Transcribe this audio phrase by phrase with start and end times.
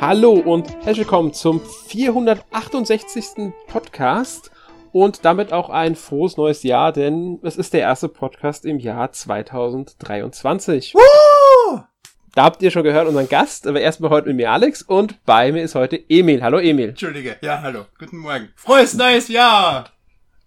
[0.00, 3.52] Hallo und herzlich willkommen zum 468.
[3.66, 4.52] Podcast
[4.92, 9.10] und damit auch ein frohes neues Jahr, denn es ist der erste Podcast im Jahr
[9.10, 10.94] 2023.
[10.94, 11.80] Woo!
[12.32, 15.50] Da habt ihr schon gehört unseren Gast, aber erstmal heute mit mir Alex und bei
[15.50, 16.44] mir ist heute Emil.
[16.44, 16.90] Hallo Emil.
[16.90, 18.50] Entschuldige, ja hallo, guten Morgen.
[18.54, 19.90] Frohes neues Jahr!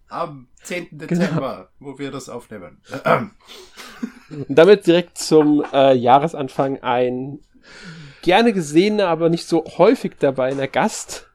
[0.08, 0.88] Am 10.
[0.92, 1.06] Genau.
[1.08, 1.92] Dezember, genau.
[1.92, 2.82] wo wir das aufnehmen.
[4.30, 7.40] Und damit direkt zum äh, Jahresanfang ein
[8.22, 11.28] gerne gesehener, aber nicht so häufig dabei der Gast.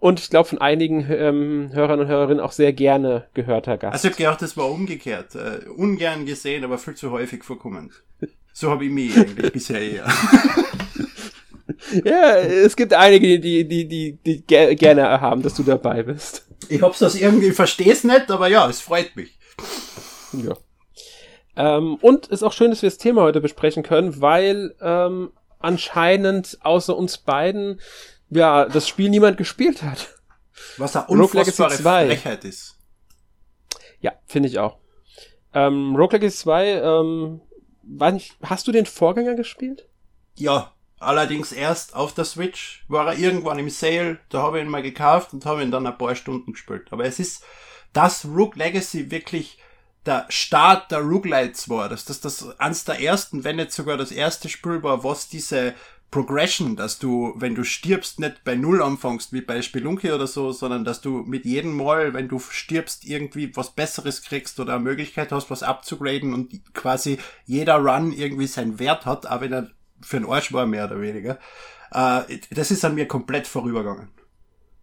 [0.00, 3.92] Und ich glaube von einigen ähm, Hörern und Hörerinnen auch sehr gerne gehörter Gast.
[3.92, 5.34] Also ich habe gedacht, das war umgekehrt.
[5.34, 7.92] Uh, ungern gesehen, aber viel zu häufig vorkommend.
[8.52, 10.06] So habe ich mich eigentlich bisher eher.
[12.04, 16.46] ja, es gibt einige, die, die, die, die gerne haben, dass du dabei bist.
[16.68, 19.38] Ich hab's das irgendwie, versteh's nicht, aber ja, es freut mich.
[20.32, 20.56] Ja.
[21.56, 26.58] Ähm, und ist auch schön, dass wir das Thema heute besprechen können, weil ähm, anscheinend
[26.62, 27.80] außer uns beiden
[28.30, 30.14] ja das Spiel niemand gespielt hat.
[30.76, 32.78] Was da unfassbare Frechheit ist.
[34.00, 34.78] Ja, finde ich auch.
[35.54, 37.40] Ähm, Rogue Legacy 2, ähm,
[37.82, 39.88] nicht, hast du den Vorgänger gespielt?
[40.34, 42.84] Ja, allerdings erst auf der Switch.
[42.88, 45.86] War er irgendwann im Sale, da habe ich ihn mal gekauft und habe ihn dann
[45.86, 46.88] ein paar Stunden gespielt.
[46.90, 47.44] Aber es ist,
[47.92, 49.58] dass Rogue Legacy wirklich
[50.08, 54.10] der Start der Roguelites war, dass das das eins der ersten, wenn nicht sogar das
[54.10, 55.74] erste Spiel war, was diese
[56.10, 60.52] Progression, dass du, wenn du stirbst, nicht bei Null anfängst, wie bei Spelunky oder so,
[60.52, 64.84] sondern dass du mit jedem Mal, wenn du stirbst, irgendwie was Besseres kriegst oder eine
[64.84, 69.70] Möglichkeit hast, was abzugraden und quasi jeder Run irgendwie seinen Wert hat, aber wenn er
[70.00, 71.38] für einen Arsch war, mehr oder weniger.
[71.90, 74.08] Äh, das ist an mir komplett vorübergegangen.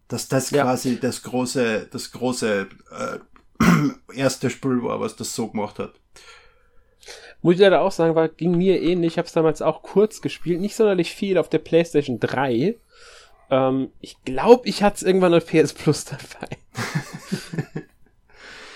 [0.07, 0.63] Dass das ja.
[0.63, 3.19] quasi das große, das große äh,
[4.15, 5.93] erste Spiel war, was das so gemacht hat.
[7.41, 9.13] Muss ich leider auch sagen, war, ging mir ähnlich.
[9.13, 12.75] Ich habe es damals auch kurz gespielt, nicht sonderlich viel auf der PlayStation 3.
[13.51, 16.57] Ähm, ich glaube, ich hatte es irgendwann auf PS Plus dabei.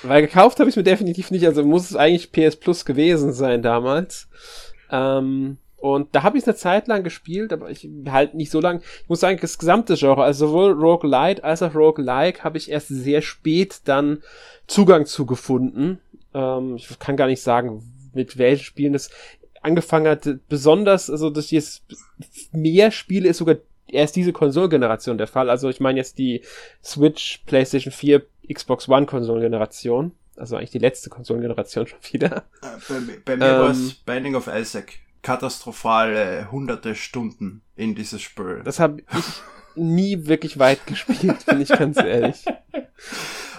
[0.04, 3.34] Weil gekauft habe ich es mir definitiv nicht, also muss es eigentlich PS Plus gewesen
[3.34, 4.30] sein damals.
[4.92, 8.59] Ähm, und da habe ich es eine Zeit lang gespielt, aber ich halt nicht so
[8.59, 8.81] lang.
[9.03, 12.57] Ich muss sagen, das gesamte Genre, also sowohl Rogue Light als auch Rogue Like, habe
[12.57, 14.22] ich erst sehr spät dann
[14.67, 16.00] Zugang zu gefunden.
[16.34, 19.09] Ähm, ich kann gar nicht sagen, mit welchen Spielen das
[19.62, 20.28] angefangen hat.
[20.50, 21.84] Besonders, also dass jetzt
[22.51, 23.56] mehr Spiele ist sogar
[23.88, 25.50] erst diese Konsolengeneration der Fall.
[25.50, 26.41] Also ich meine jetzt die
[26.84, 28.22] Switch, PlayStation 4,
[28.53, 30.11] Xbox One Konsolengeneration.
[30.35, 32.46] Also eigentlich die letzte Konsolengeneration schon wieder.
[32.61, 38.22] Äh, bei, bei mir ähm, war es Binding of Isaac katastrophale hunderte Stunden in dieses
[38.22, 38.62] Spiel.
[38.63, 39.25] Das habe ich
[39.75, 42.46] nie wirklich weit gespielt, bin ich ganz ehrlich.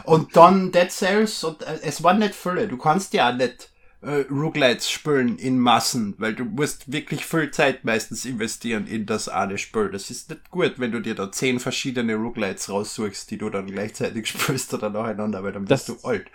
[0.05, 2.69] Und dann Dead Cells und äh, es war nicht viele.
[2.69, 3.71] Du kannst ja auch nicht
[4.03, 9.29] äh, Roguelites spielen in Massen, weil du musst wirklich viel Zeit meistens investieren in das
[9.29, 9.91] eine Spiel.
[9.91, 13.67] Das ist nicht gut, wenn du dir da zehn verschiedene Roguelites raussuchst, die du dann
[13.67, 16.27] gleichzeitig spielst oder nacheinander, weil dann bist das, du alt.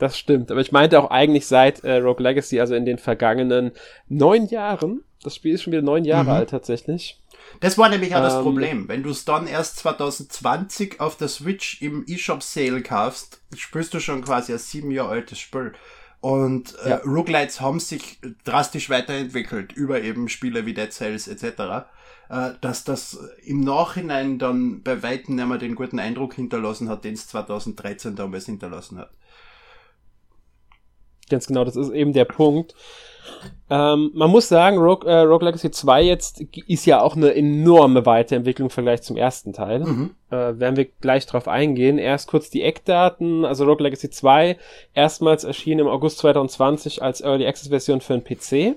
[0.00, 3.72] Das stimmt, aber ich meinte auch eigentlich seit äh, Rogue Legacy, also in den vergangenen
[4.08, 5.04] neun Jahren.
[5.22, 6.30] Das Spiel ist schon wieder neun Jahre mhm.
[6.30, 7.20] alt tatsächlich.
[7.60, 8.88] Das war nämlich auch ähm, das Problem.
[8.88, 14.00] Wenn du es dann erst 2020 auf der Switch im eShop Sale kaufst, spielst du
[14.00, 15.74] schon quasi ein sieben Jahre altes Spiel.
[16.20, 16.96] Und äh, ja.
[17.04, 21.44] Roguelites haben sich drastisch weiterentwickelt über eben Spiele wie Dead Cells etc.,
[22.30, 27.04] äh, dass das im Nachhinein dann bei weitem nicht mehr den guten Eindruck hinterlassen hat,
[27.04, 29.10] den es 2013 damals hinterlassen hat.
[31.30, 32.74] Ganz genau, das ist eben der Punkt.
[33.70, 38.04] Ähm, man muss sagen, Rogue, äh, Rogue Legacy 2 jetzt ist ja auch eine enorme
[38.04, 39.80] Weiterentwicklung im Vergleich zum ersten Teil.
[39.80, 40.10] Mhm.
[40.30, 41.98] Äh, werden wir gleich drauf eingehen.
[41.98, 43.44] Erst kurz die Eckdaten.
[43.44, 44.58] Also Rogue Legacy 2
[44.92, 48.76] erstmals erschien im August 2020 als Early Access Version für den PC.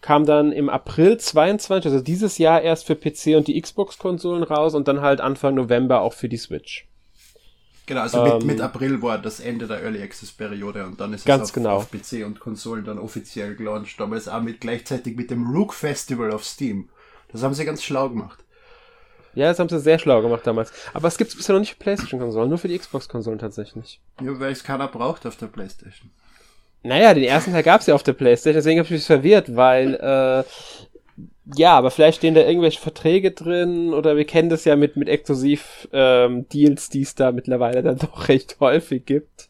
[0.00, 4.74] Kam dann im April 22, also dieses Jahr erst für PC und die Xbox-Konsolen raus
[4.74, 6.89] und dann halt Anfang November auch für die Switch.
[7.90, 11.12] Genau, also ähm, mit, mit, April war das Ende der Early Access Periode und dann
[11.12, 11.70] ist es auf, genau.
[11.74, 13.98] auf, PC und Konsolen dann offiziell gelauncht.
[13.98, 16.88] Damals auch mit gleichzeitig mit dem Rook Festival auf Steam.
[17.32, 18.44] Das haben sie ganz schlau gemacht.
[19.34, 20.72] Ja, das haben sie sehr schlau gemacht damals.
[20.94, 24.00] Aber es gibt es bisher noch nicht für PlayStation-Konsolen, nur für die Xbox-Konsolen tatsächlich.
[24.22, 26.12] Ja, weil es keiner braucht auf der PlayStation.
[26.84, 29.56] Naja, den ersten Teil gab es ja auf der PlayStation, deswegen habe ich mich verwirrt,
[29.56, 30.44] weil äh,
[31.56, 35.08] ja, aber vielleicht stehen da irgendwelche Verträge drin oder wir kennen das ja mit, mit
[35.08, 39.48] Exklusiv-Deals, ähm, die es da mittlerweile dann doch recht häufig gibt.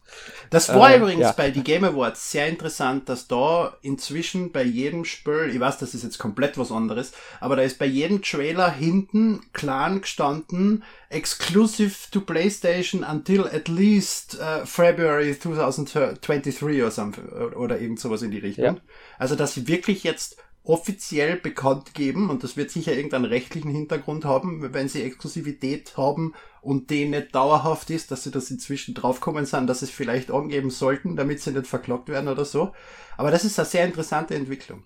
[0.50, 1.32] Das war äh, übrigens ja.
[1.32, 5.94] bei die Game Awards sehr interessant, dass da inzwischen bei jedem Spiel, ich weiß, das
[5.94, 11.94] ist jetzt komplett was anderes, aber da ist bei jedem Trailer hinten klar gestanden, exclusive
[12.10, 18.38] to PlayStation until at least uh, February 2023 oder, something, oder irgend sowas in die
[18.38, 18.64] Richtung.
[18.64, 18.76] Ja.
[19.18, 20.36] Also, dass sie wirklich jetzt
[20.70, 26.32] offiziell bekannt geben und das wird sicher irgendeinen rechtlichen Hintergrund haben, wenn sie Exklusivität haben
[26.62, 30.30] und die nicht dauerhaft ist, dass sie das inzwischen draufkommen sind, dass sie es vielleicht
[30.30, 32.72] angeben sollten, damit sie nicht verklagt werden oder so.
[33.16, 34.84] Aber das ist eine sehr interessante Entwicklung.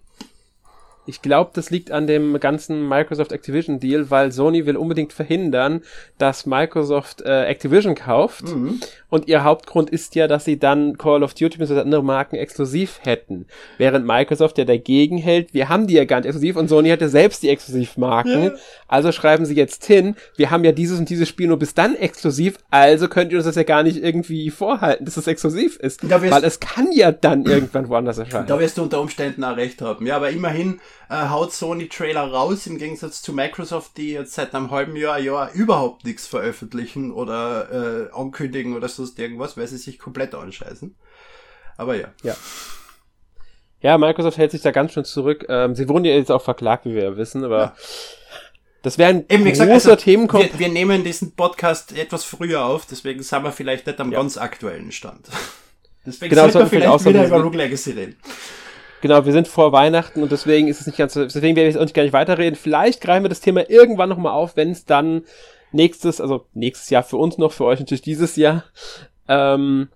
[1.06, 5.82] Ich glaube, das liegt an dem ganzen Microsoft Activision Deal, weil Sony will unbedingt verhindern,
[6.18, 8.48] dass Microsoft äh, Activision kauft.
[8.48, 8.80] Mhm.
[9.10, 11.80] Und ihr Hauptgrund ist ja, dass sie dann Call of Duty bzw.
[11.80, 13.46] andere Marken exklusiv hätten.
[13.78, 17.08] Während Microsoft ja dagegen hält, wir haben die ja gar nicht exklusiv und Sony hatte
[17.08, 18.44] selbst die Exklusivmarken.
[18.44, 18.52] Ja.
[18.88, 21.94] Also schreiben sie jetzt hin, wir haben ja dieses und dieses Spiel nur bis dann
[21.94, 26.08] exklusiv, also könnt ihr uns das ja gar nicht irgendwie vorhalten, dass es exklusiv ist.
[26.08, 28.46] Weil es kann ja dann irgendwann woanders erscheinen.
[28.46, 30.06] Da wirst du unter Umständen auch recht haben.
[30.06, 34.54] Ja, aber immerhin äh, haut Sony Trailer raus, im Gegensatz zu Microsoft, die jetzt seit
[34.54, 39.76] einem halben Jahr, Jahr überhaupt nichts veröffentlichen oder äh, ankündigen oder sonst irgendwas, weil sie
[39.76, 40.94] sich komplett anscheißen.
[41.76, 42.08] Aber ja.
[42.22, 42.36] Ja.
[43.80, 45.44] Ja, Microsoft hält sich da ganz schön zurück.
[45.48, 47.74] Ähm, sie wurden ja jetzt auch verklagt, wie wir ja wissen, aber ja.
[48.82, 50.58] das wäre ein Eben, großer also, Themenkomplex.
[50.58, 54.18] Wir, wir, nehmen diesen Podcast etwas früher auf, deswegen sind wir vielleicht nicht am ja.
[54.18, 55.28] ganz aktuellen Stand.
[56.06, 58.16] Deswegen genau, sollten wir vielleicht wieder über Rogue Legacy reden.
[59.04, 61.78] Genau, wir sind vor Weihnachten und deswegen ist es nicht ganz, deswegen werde ich jetzt
[61.78, 62.56] auch nicht gar nicht weiterreden.
[62.56, 65.24] Vielleicht greifen wir das Thema irgendwann nochmal auf, wenn es dann
[65.72, 68.64] nächstes, also nächstes Jahr für uns noch, für euch natürlich dieses Jahr,
[69.28, 69.88] ähm,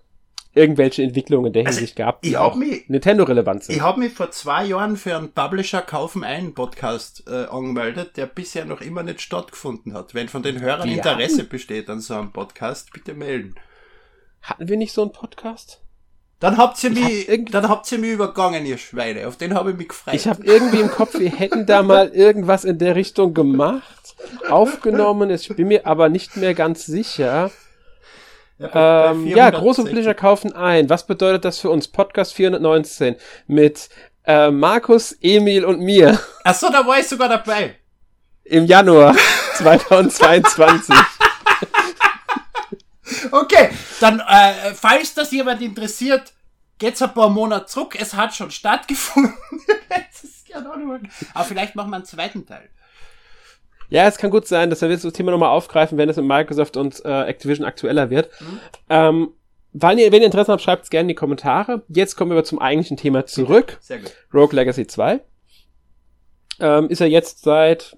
[0.53, 3.77] irgendwelche Entwicklungen in der also Hinsicht gab, die auch Nintendo relevant sind.
[3.77, 8.27] Ich habe mich vor zwei Jahren für einen Publisher kaufen einen Podcast äh, angemeldet, der
[8.27, 10.13] bisher noch immer nicht stattgefunden hat.
[10.13, 11.49] Wenn von den Hörern die Interesse hatten?
[11.49, 13.55] besteht an so einem Podcast, bitte melden.
[14.43, 15.81] Hatten wir nicht so einen Podcast?
[16.39, 19.27] Dann habt ihr mich, dann habt ihr mich übergangen, ihr Schweine.
[19.27, 20.13] Auf den habe ich mich gefreut.
[20.13, 24.15] Ich habe irgendwie im Kopf, wir hätten da mal irgendwas in der Richtung gemacht,
[24.49, 25.29] aufgenommen.
[25.31, 27.51] Ich bin mir aber nicht mehr ganz sicher.
[28.57, 30.89] Ja, ähm, ja große Publisher kaufen ein.
[30.89, 31.89] Was bedeutet das für uns?
[31.89, 33.15] Podcast 419
[33.47, 33.89] mit
[34.25, 36.19] äh, Markus, Emil und mir.
[36.45, 37.75] Ach so, da war ich sogar dabei.
[38.45, 39.15] Im Januar
[39.55, 40.95] 2022.
[43.31, 43.69] Okay,
[43.99, 46.33] dann, äh, falls das jemand interessiert,
[46.77, 47.95] geht's ein paar Monate zurück.
[47.99, 49.33] Es hat schon stattgefunden.
[51.33, 52.69] Aber vielleicht machen wir einen zweiten Teil.
[53.89, 56.77] Ja, es kann gut sein, dass wir das Thema nochmal aufgreifen, wenn es mit Microsoft
[56.77, 58.29] und äh, Activision aktueller wird.
[58.39, 58.59] Mhm.
[58.89, 59.33] Ähm,
[59.73, 61.83] wenn ihr, wenn ihr Interesse habt, schreibt es gerne in die Kommentare.
[61.89, 63.77] Jetzt kommen wir zum eigentlichen Thema zurück.
[63.81, 64.13] Sehr gut.
[64.33, 65.21] Rogue Legacy 2.
[66.61, 67.95] Ähm, ist er jetzt seit,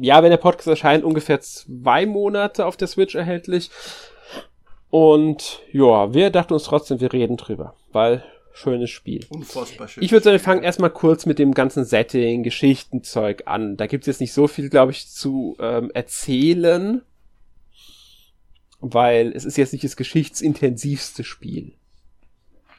[0.00, 3.70] ja, wenn der Podcast erscheint, ungefähr zwei Monate auf der Switch erhältlich.
[4.90, 9.26] Und ja, wir dachten uns trotzdem, wir reden drüber, weil schönes Spiel.
[9.30, 10.04] Unfassbar schön.
[10.04, 13.76] Ich würde sagen, wir fangen erstmal kurz mit dem ganzen Setting, Geschichtenzeug an.
[13.76, 17.02] Da gibt es jetzt nicht so viel, glaube ich, zu ähm, erzählen,
[18.80, 21.74] weil es ist jetzt nicht das geschichtsintensivste Spiel.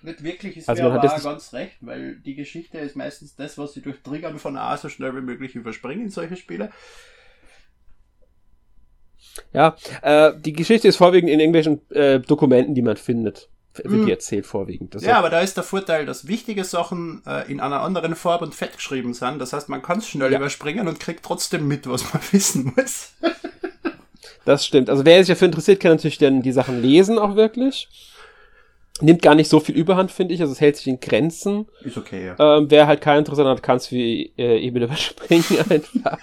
[0.01, 3.74] Nicht wirklich, ist also mir aber ganz recht, weil die Geschichte ist meistens das, was
[3.74, 6.72] sie durch Triggern von A so schnell wie möglich überspringen, solche Spiele.
[9.54, 13.50] Ja, äh, die Geschichte ist vorwiegend in irgendwelchen äh, Dokumenten, die man findet.
[13.74, 14.06] Wird mm.
[14.06, 14.96] die erzählt vorwiegend.
[14.96, 18.46] Das ja, aber da ist der Vorteil, dass wichtige Sachen äh, in einer anderen Farbe
[18.46, 19.40] und Fett geschrieben sind.
[19.40, 20.38] Das heißt, man kann es schnell ja.
[20.38, 23.12] überspringen und kriegt trotzdem mit, was man wissen muss.
[24.46, 24.90] das stimmt.
[24.90, 27.90] Also wer sich dafür interessiert, kann natürlich dann die Sachen lesen auch wirklich
[29.02, 30.42] nimmt gar nicht so viel Überhand, finde ich.
[30.42, 31.68] Also es hält sich in Grenzen.
[31.84, 32.58] Ist okay, ja.
[32.58, 36.20] Ähm, wer halt kein Interesse hat, kann es wie äh, eben überspringen einfach.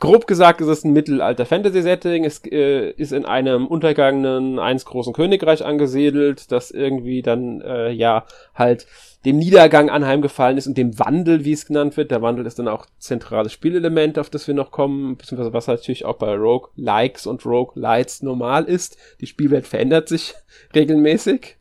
[0.00, 2.24] Grob gesagt ist es ein Mittelalter-Fantasy-Setting.
[2.24, 8.24] Es äh, ist in einem untergangenen, eins großen Königreich angesiedelt, das irgendwie dann, äh, ja,
[8.54, 8.86] halt
[9.24, 12.10] dem Niedergang anheimgefallen ist und dem Wandel, wie es genannt wird.
[12.10, 16.04] Der Wandel ist dann auch zentrales Spielelement, auf das wir noch kommen, beziehungsweise was natürlich
[16.04, 18.96] auch bei Rogue Likes und Rogue Lights normal ist.
[19.20, 20.34] Die Spielwelt verändert sich
[20.74, 21.56] regelmäßig.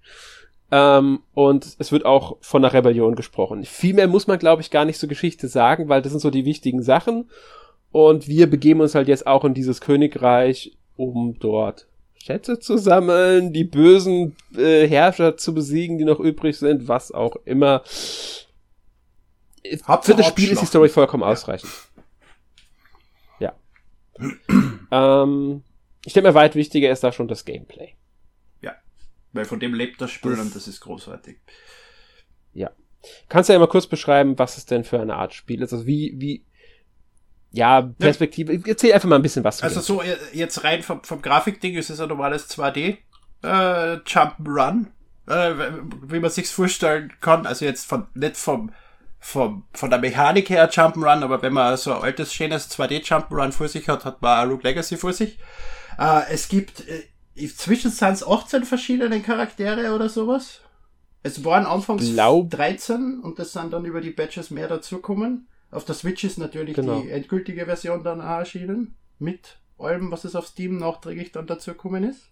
[0.70, 3.64] Ähm, und es wird auch von der Rebellion gesprochen.
[3.64, 6.30] Viel mehr muss man, glaube ich, gar nicht zur Geschichte sagen, weil das sind so
[6.30, 7.30] die wichtigen Sachen.
[7.92, 11.88] Und wir begeben uns halt jetzt auch in dieses Königreich, um dort
[12.24, 17.36] Schätze zu sammeln, die bösen äh, Herrscher zu besiegen, die noch übrig sind, was auch
[17.46, 17.84] immer.
[19.86, 21.30] Hauptsache Für das Spiel ist die Story vollkommen ja.
[21.30, 21.72] ausreichend.
[23.40, 23.54] Ja.
[24.92, 25.64] ähm,
[26.06, 27.94] ich denke mir, weit wichtiger ist da schon das Gameplay.
[28.62, 28.76] Ja,
[29.34, 31.38] weil von dem lebt das Spiel das, und das ist großartig.
[32.54, 32.72] Ja.
[33.30, 35.72] Kannst du ja mal kurz beschreiben, was es denn für eine Art Spiel ist?
[35.72, 36.46] Also wie, wie,
[37.58, 38.54] ja, Perspektive.
[38.54, 38.62] Ja.
[38.66, 39.64] Erzähl einfach mal ein bisschen was.
[39.64, 42.98] Also so, äh, jetzt rein vom, vom Grafikding ist es ein normales 2D
[43.44, 44.86] äh, Jump'n'Run,
[45.28, 45.54] äh,
[46.04, 47.46] wie man sich's vorstellen kann.
[47.46, 48.72] Also jetzt von, nicht vom,
[49.20, 53.52] vom, von der Mechanik her Jump'n'Run, aber wenn man so ein altes, schönes 2D Jump'n'Run
[53.52, 55.40] vor sich hat, hat man Rogue Legacy vor sich.
[55.98, 60.62] Äh, es gibt, äh, zwischen sind 18 verschiedene Charaktere oder sowas.
[61.24, 65.48] Es waren anfangs Glaub 13 und das sind dann über die Badges mehr dazukommen.
[65.72, 67.02] Auf der Switch ist natürlich Genau.
[67.02, 68.96] die endgültige Version dann auch erschienen.
[69.20, 72.30] Mit allem, was es auf Steam nachträglich dann dazu gekommen ist.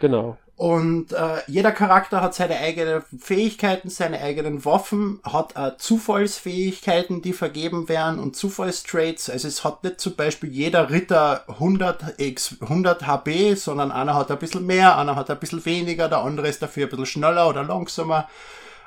[0.00, 0.38] Genau.
[0.56, 7.32] Und äh, jeder Charakter hat seine eigenen Fähigkeiten, seine eigenen Waffen, hat äh, Zufallsfähigkeiten, die
[7.32, 9.30] vergeben werden und Zufallstraits.
[9.30, 14.30] Also es hat nicht zum Beispiel jeder Ritter 100 X, 100 HB, sondern einer hat
[14.30, 17.48] ein bisschen mehr, einer hat ein bisschen weniger, der andere ist dafür ein bisschen schneller
[17.48, 18.28] oder langsamer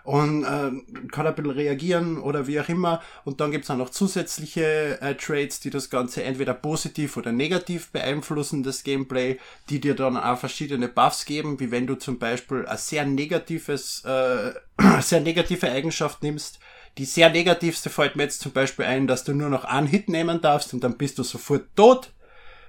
[0.03, 3.01] und äh, kann ein bisschen reagieren oder wie auch immer.
[3.23, 7.89] Und dann gibt's auch noch zusätzliche äh, Traits, die das Ganze entweder positiv oder negativ
[7.91, 12.65] beeinflussen, das Gameplay, die dir dann auch verschiedene Buffs geben, wie wenn du zum Beispiel
[12.65, 14.53] ein sehr negatives, äh,
[15.01, 16.59] sehr negative Eigenschaft nimmst.
[16.97, 20.09] Die sehr negativste fällt mir jetzt zum Beispiel ein, dass du nur noch einen Hit
[20.09, 22.11] nehmen darfst und dann bist du sofort tot.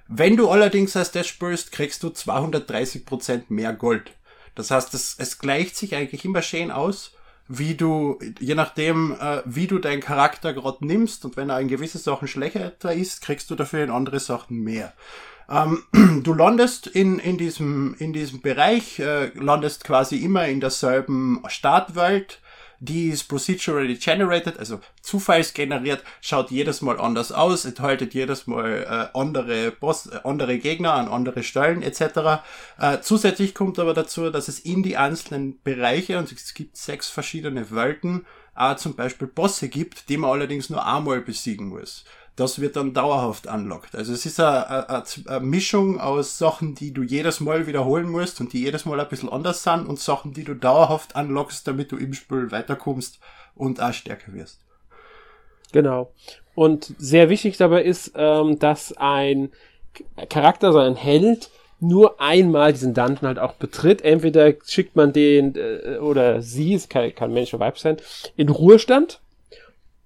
[0.07, 4.13] Wenn du allerdings als das spielst, kriegst du 230% mehr Gold.
[4.55, 7.13] Das heißt, es, es gleicht sich eigentlich immer schön aus,
[7.49, 11.69] wie du, je nachdem, äh, wie du deinen Charakter gerade nimmst und wenn er in
[11.69, 14.93] gewisse Sachen schlechter ist, kriegst du dafür in andere Sachen mehr.
[15.49, 15.83] Ähm,
[16.23, 22.41] du landest in, in, diesem, in diesem Bereich, äh, landest quasi immer in derselben Startwelt,
[22.85, 29.19] die ist procedurally generated, also zufallsgeneriert, schaut jedes Mal anders aus, enthaltet jedes Mal äh,
[29.19, 32.43] andere Boss, äh, andere Gegner an andere Stellen etc.
[32.79, 37.09] Äh, zusätzlich kommt aber dazu, dass es in die einzelnen Bereiche, und es gibt sechs
[37.09, 38.27] verschiedene Welten,
[38.57, 42.05] äh, zum Beispiel Bosse gibt, die man allerdings nur einmal besiegen muss
[42.37, 43.95] das wird dann dauerhaft unlockt.
[43.95, 45.05] Also es ist eine,
[45.41, 49.29] Mischung aus Sachen, die du jedes Mal wiederholen musst und die jedes Mal ein bisschen
[49.29, 53.21] anders sind und Sachen, die du dauerhaft unlockst, damit du im Spiel weiterkommst
[53.55, 54.61] und auch stärker wirst.
[55.73, 56.13] Genau.
[56.55, 59.51] Und sehr wichtig dabei ist, ähm, dass ein
[60.29, 61.51] Charakter, so ein Held,
[61.81, 64.03] nur einmal diesen Dungeon halt auch betritt.
[64.03, 67.97] Entweder schickt man den äh, oder sie, es kann, kann Mensch oder Weib sein,
[68.37, 69.21] in Ruhestand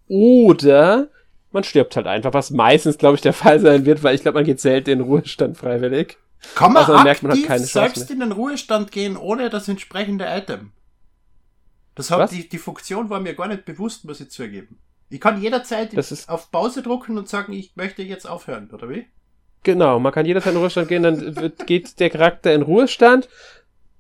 [0.09, 1.09] oder
[1.51, 4.39] man stirbt halt einfach, was meistens, glaube ich, der Fall sein wird, weil ich glaube,
[4.39, 6.19] man geht selten in Ruhestand freiwillig.
[6.55, 9.69] Kann man, also man merkt, man hat keine selbst in den Ruhestand gehen ohne das
[9.69, 10.73] entsprechende Item?
[11.95, 14.79] Das hat die, die Funktion war mir gar nicht bewusst, muss ich zugeben.
[15.11, 15.91] Ich kann jederzeit
[16.29, 19.07] auf Pause drucken und sagen, ich möchte jetzt aufhören, oder wie?
[19.65, 23.29] Genau, man kann jederzeit in Ruhestand gehen, dann wird, geht der Charakter in Ruhestand,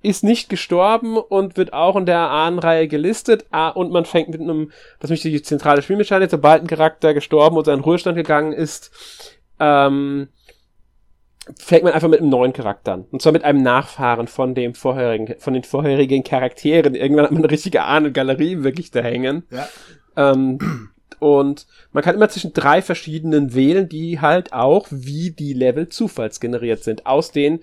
[0.09, 3.47] ist nicht gestorben und wird auch in der Ahnenreihe gelistet.
[3.51, 7.57] Ah, und man fängt mit einem, das ist die zentrale Spielmechanik, sobald ein Charakter gestorben
[7.57, 8.91] und seinen Ruhestand gegangen ist,
[9.61, 10.29] ähm,
[11.57, 13.07] fängt man einfach mit einem neuen Charakter an.
[13.11, 16.95] Und zwar mit einem Nachfahren von dem vorherigen, von den vorherigen Charakteren.
[16.95, 19.45] Irgendwann hat man eine richtige Ahnengalerie wirklich da hängen.
[19.51, 19.69] Ja.
[20.17, 25.89] Ähm, und man kann immer zwischen drei verschiedenen wählen, die halt auch wie die Level
[25.89, 27.07] zufallsgeneriert sind.
[27.07, 27.61] Aus den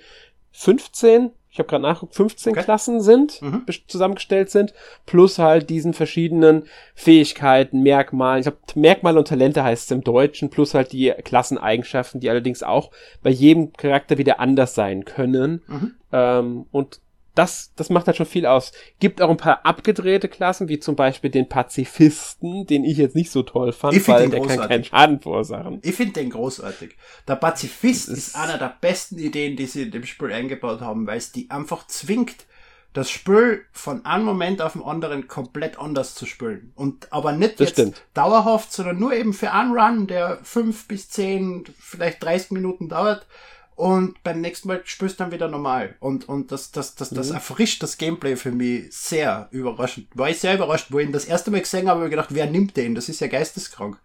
[0.52, 2.64] 15 ich habe gerade nachgeguckt, 15 okay.
[2.64, 3.64] Klassen sind, mhm.
[3.88, 4.74] zusammengestellt sind,
[5.06, 6.64] plus halt diesen verschiedenen
[6.96, 8.42] Fähigkeiten, Merkmalen.
[8.42, 12.62] Ich glaube, Merkmale und Talente heißt es im Deutschen, plus halt die Klasseneigenschaften, die allerdings
[12.62, 12.92] auch
[13.24, 15.62] bei jedem Charakter wieder anders sein können.
[15.68, 15.94] Mhm.
[16.12, 17.00] Ähm, und
[17.36, 18.72] das, das macht halt schon viel aus.
[19.00, 23.32] Gibt auch ein paar abgedrehte Klassen, wie zum Beispiel den Pazifisten, den ich jetzt nicht
[23.32, 24.60] so toll fand, ich weil der großartig.
[24.60, 25.80] kann keinen Schaden verursachen.
[25.84, 26.96] Ich finde den großartig.
[27.28, 31.06] Der Pazifist ist, ist einer der besten Ideen, die sie in dem Spiel eingebaut haben,
[31.06, 32.46] weil es die einfach zwingt,
[32.94, 36.72] das Spiel von einem Moment auf den anderen komplett anders zu spielen.
[36.76, 38.02] Und aber nicht das jetzt stimmt.
[38.14, 43.28] dauerhaft, sondern nur eben für einen Run, der fünf bis zehn, vielleicht 30 Minuten dauert
[43.76, 45.96] und beim nächsten Mal spürst du dann wieder normal.
[46.00, 47.36] Und, und das, das, das, das mhm.
[47.36, 50.08] erfrischt das Gameplay für mich sehr überraschend.
[50.14, 52.34] War ich sehr überrascht, wo ich ihn das erste Mal gesehen habe, habe ich gedacht,
[52.34, 52.96] wer nimmt den?
[52.96, 54.00] Das ist ja geisteskrank.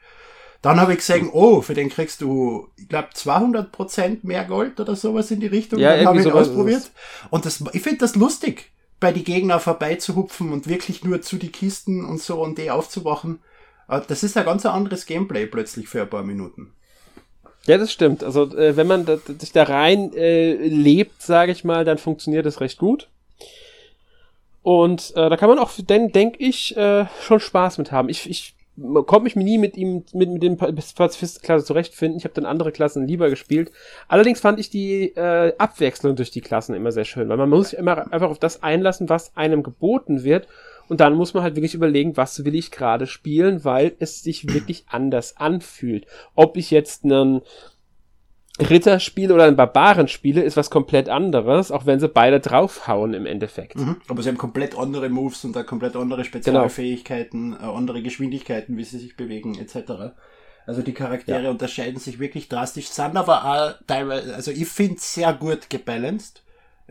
[0.60, 4.96] Dann habe ich gesehen, oh, für den kriegst du, ich glaube, 200% mehr Gold oder
[4.96, 5.78] sowas in die Richtung.
[5.78, 6.90] Ja, dann habe ich ausprobiert.
[7.30, 11.52] Und das, ich finde das lustig, bei die Gegner vorbeizuhupfen und wirklich nur zu die
[11.52, 13.38] Kisten und so und die aufzuwachen.
[13.88, 16.74] Äh, das ist ein ganz anderes Gameplay plötzlich für ein paar Minuten.
[17.66, 18.24] Ja, das stimmt.
[18.24, 19.06] Also äh, wenn man
[19.38, 23.08] sich da rein äh, lebt, sage ich mal, dann funktioniert das recht gut.
[24.62, 28.08] Und äh, da kann man auch, denke ich, äh, schon Spaß mit haben.
[28.08, 28.54] Ich, ich
[29.06, 32.18] konnte mich nie mit ihm, mit, mit dem Pazifisten-Klasse zurechtfinden.
[32.18, 33.72] Ich habe dann andere Klassen lieber gespielt.
[34.08, 37.70] Allerdings fand ich die äh, Abwechslung durch die Klassen immer sehr schön, weil man muss
[37.70, 40.46] sich immer einfach auf das einlassen, was einem geboten wird.
[40.90, 44.52] Und dann muss man halt wirklich überlegen, was will ich gerade spielen, weil es sich
[44.52, 46.04] wirklich anders anfühlt.
[46.34, 47.42] Ob ich jetzt einen
[48.58, 53.14] Ritter spiele oder einen Barbaren spiele, ist was komplett anderes, auch wenn sie beide draufhauen
[53.14, 53.76] im Endeffekt.
[53.76, 53.98] Mhm.
[54.08, 57.74] Aber sie haben komplett andere Moves und da komplett andere Spezialfähigkeiten, genau.
[57.76, 60.12] andere Geschwindigkeiten, wie sie sich bewegen, etc.
[60.66, 61.50] Also die Charaktere ja.
[61.50, 66.42] unterscheiden sich wirklich drastisch, sind aber auch teilweise, also ich finde sehr gut gebalanced.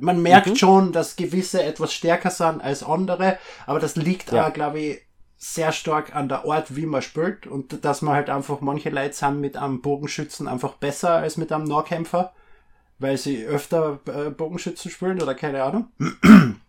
[0.01, 0.56] Man merkt mhm.
[0.56, 4.48] schon, dass gewisse etwas stärker sind als andere, aber das liegt ja.
[4.48, 5.01] auch, glaube ich,
[5.38, 9.13] sehr stark an der Art, wie man spielt und dass man halt einfach manche Leute
[9.13, 12.34] sind mit einem Bogenschützen einfach besser als mit einem Nahkämpfer,
[13.00, 15.88] weil sie öfter äh, Bogenschützen spielen oder keine Ahnung.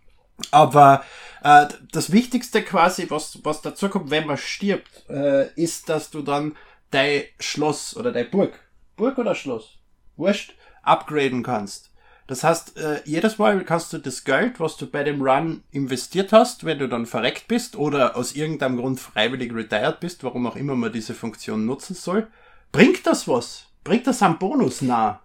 [0.53, 1.05] Aber
[1.43, 6.23] äh, das Wichtigste quasi, was, was dazu kommt, wenn man stirbt, äh, ist, dass du
[6.23, 6.57] dann
[6.93, 8.53] dein Schloss oder dein Burg,
[8.97, 9.79] Burg oder Schloss,
[10.17, 11.90] wurscht, upgraden kannst.
[12.31, 16.33] Das heißt, äh, jedes Mal kannst du das Geld, was du bei dem Run investiert
[16.33, 20.55] hast, wenn du dann verreckt bist oder aus irgendeinem Grund freiwillig retired bist, warum auch
[20.55, 22.29] immer man diese Funktion nutzen soll,
[22.71, 23.67] bringt das was?
[23.83, 25.19] Bringt das einen Bonus nah?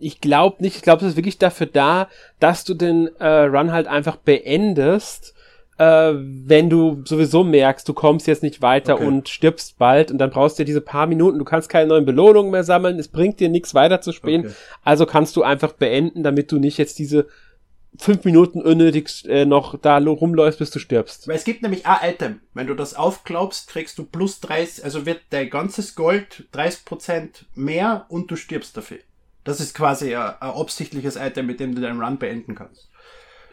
[0.00, 0.74] Ich glaube nicht.
[0.74, 2.08] Ich glaube, das ist wirklich dafür da,
[2.40, 5.33] dass du den äh, Run halt einfach beendest
[5.78, 9.06] äh, wenn du sowieso merkst, du kommst jetzt nicht weiter okay.
[9.06, 12.04] und stirbst bald und dann brauchst du ja diese paar Minuten, du kannst keine neuen
[12.04, 14.54] Belohnungen mehr sammeln, es bringt dir nichts weiter zu spielen, okay.
[14.82, 17.26] also kannst du einfach beenden, damit du nicht jetzt diese
[17.96, 21.28] fünf Minuten unnötig äh, noch da rumläufst, bis du stirbst.
[21.28, 22.40] Weil es gibt nämlich ein Item.
[22.52, 28.06] Wenn du das aufklaubst, kriegst du plus 30, also wird dein ganzes Gold 30% mehr
[28.08, 28.98] und du stirbst dafür.
[29.44, 32.88] Das ist quasi ein, ein absichtliches Item, mit dem du deinen Run beenden kannst.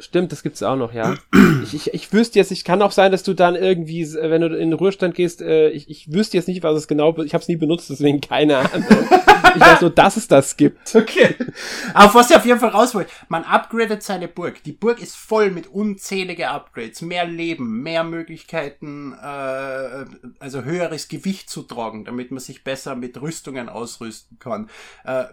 [0.02, 1.16] Stimmt, das gibt's auch noch, ja.
[1.64, 4.48] ich, ich, ich wüsste jetzt, ich kann auch sein, dass du dann irgendwie, wenn du
[4.48, 7.42] in den Ruhestand gehst, äh, ich, ich wüsste jetzt nicht, was es genau, ich habe
[7.44, 8.86] es nie benutzt, deswegen keine Ahnung.
[9.56, 10.96] ich weiß nur, dass es das gibt.
[10.96, 11.36] Okay.
[11.94, 14.64] Auf was ich auf jeden Fall raus will, man upgradet seine Burg.
[14.64, 20.06] Die Burg ist voll mit unzählige Upgrades, mehr Leben, mehr Möglichkeiten, äh,
[20.40, 24.70] also höheres Gewicht zu tragen, damit man sich besser mit Rüstungen ausrüsten kann.
[25.06, 25.26] Äh,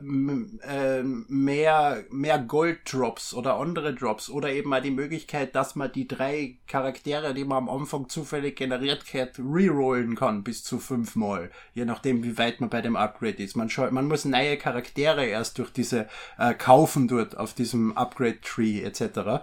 [0.69, 6.09] äh, mehr, mehr Gold-Drops oder andere Drops oder eben mal die Möglichkeit, dass man die
[6.09, 11.51] drei Charaktere, die man am Anfang zufällig generiert hat, rerollen kann bis zu fünfmal.
[11.75, 13.57] Je nachdem, wie weit man bei dem Upgrade ist.
[13.57, 16.07] Man, man muss neue Charaktere erst durch diese
[16.39, 19.43] äh, kaufen dort auf diesem Upgrade-Tree etc.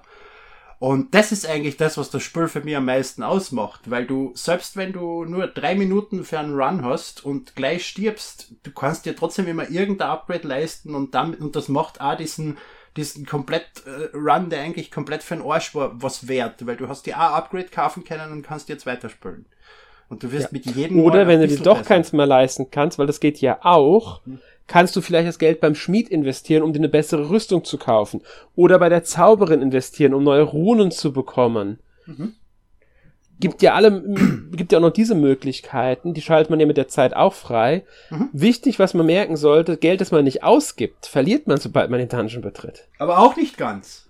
[0.80, 4.32] Und das ist eigentlich das, was das Spiel für mich am meisten ausmacht, weil du,
[4.34, 9.06] selbst wenn du nur drei Minuten für einen Run hast und gleich stirbst, du kannst
[9.06, 12.58] dir trotzdem immer irgendein Upgrade leisten und damit, und das macht auch diesen,
[12.96, 16.88] diesen komplett äh, Run, der eigentlich komplett für den Arsch war, was wert, weil du
[16.88, 19.48] hast dir auch Upgrade kaufen können und kannst jetzt weiterspielen.
[20.10, 20.50] Und du wirst ja.
[20.52, 21.88] mit jedem Oder wenn du dir doch besser.
[21.88, 24.40] keins mehr leisten kannst, weil das geht ja auch, mhm.
[24.68, 28.22] kannst du vielleicht das Geld beim Schmied investieren, um dir eine bessere Rüstung zu kaufen.
[28.56, 31.80] Oder bei der Zauberin investieren, um neue Runen zu bekommen.
[32.06, 32.36] Mhm
[33.40, 34.02] gibt ja alle,
[34.52, 37.84] gibt ja auch noch diese Möglichkeiten, die schaltet man ja mit der Zeit auch frei.
[38.10, 38.30] Mhm.
[38.34, 42.10] Wichtig, was man merken sollte, Geld, das man nicht ausgibt, verliert man, sobald man den
[42.10, 42.88] Dungeon betritt.
[43.00, 44.10] Aber auch nicht ganz.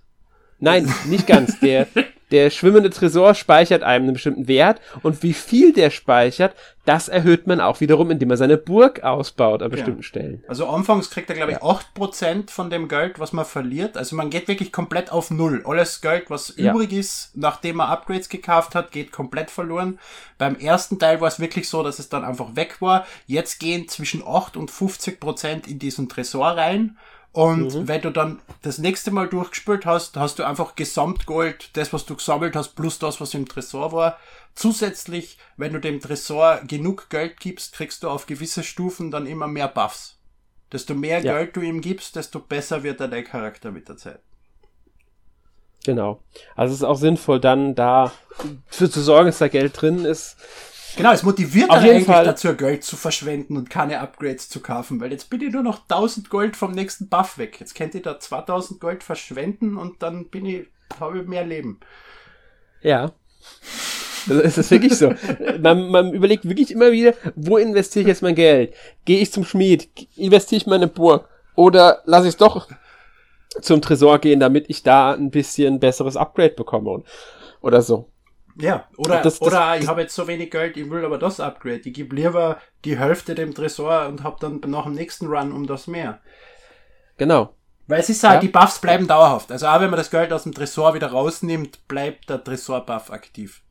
[0.58, 1.60] Nein, nicht ganz.
[1.60, 1.86] Der,
[2.30, 7.46] der schwimmende Tresor speichert einem einen bestimmten Wert und wie viel der speichert, das erhöht
[7.46, 10.06] man auch wiederum, indem er seine Burg ausbaut an bestimmten ja.
[10.06, 10.44] Stellen.
[10.46, 11.64] Also anfangs kriegt er, glaube ich, ja.
[11.64, 13.96] 8% von dem Geld, was man verliert.
[13.96, 15.62] Also man geht wirklich komplett auf Null.
[15.66, 16.72] Alles Geld, was ja.
[16.72, 19.98] übrig ist, nachdem man Upgrades gekauft hat, geht komplett verloren.
[20.38, 23.06] Beim ersten Teil war es wirklich so, dass es dann einfach weg war.
[23.26, 26.96] Jetzt gehen zwischen 8 und 50% in diesen Tresor rein.
[27.36, 27.86] Und mhm.
[27.86, 32.16] wenn du dann das nächste Mal durchgespielt hast, hast du einfach Gesamtgold, das, was du
[32.16, 34.16] gesammelt hast, plus das, was im Tresor war.
[34.54, 39.48] Zusätzlich, wenn du dem Tresor genug Geld gibst, kriegst du auf gewisse Stufen dann immer
[39.48, 40.18] mehr Buffs.
[40.72, 41.34] Desto mehr ja.
[41.34, 44.20] Geld du ihm gibst, desto besser wird dein Charakter mit der Zeit.
[45.84, 46.22] Genau.
[46.54, 48.12] Also es ist auch sinnvoll, dann da
[48.66, 50.38] für zu sorgen, dass da Geld drin ist.
[50.96, 52.24] Genau, es motiviert dann eigentlich Fall.
[52.24, 55.82] dazu, Geld zu verschwenden und keine Upgrades zu kaufen, weil jetzt bin ich nur noch
[55.82, 57.60] 1000 Gold vom nächsten Buff weg.
[57.60, 60.66] Jetzt könnt ihr da 2000 Gold verschwenden und dann bin ich,
[60.98, 61.80] habe ich mehr Leben.
[62.80, 63.12] Ja.
[64.26, 65.14] Das ist wirklich so.
[65.60, 68.74] Man, man überlegt wirklich immer wieder, wo investiere ich jetzt mein Geld?
[69.04, 69.88] Gehe ich zum Schmied?
[70.16, 71.28] Investiere ich meine Burg?
[71.54, 72.68] Oder lasse ich es doch
[73.60, 77.04] zum Tresor gehen, damit ich da ein bisschen besseres Upgrade bekomme?
[77.60, 78.10] Oder so.
[78.58, 81.40] Ja, oder, das, das, oder ich habe jetzt so wenig Geld, ich will aber das
[81.40, 81.80] Upgrade.
[81.84, 85.66] Ich gebe lieber die Hälfte dem Tresor und habe dann nach dem nächsten Run um
[85.66, 86.20] das mehr.
[87.18, 87.54] Genau.
[87.86, 88.40] Weil es ist halt, ja.
[88.40, 89.52] die Buffs bleiben dauerhaft.
[89.52, 93.62] Also auch wenn man das Geld aus dem Tresor wieder rausnimmt, bleibt der Tresor-Buff aktiv.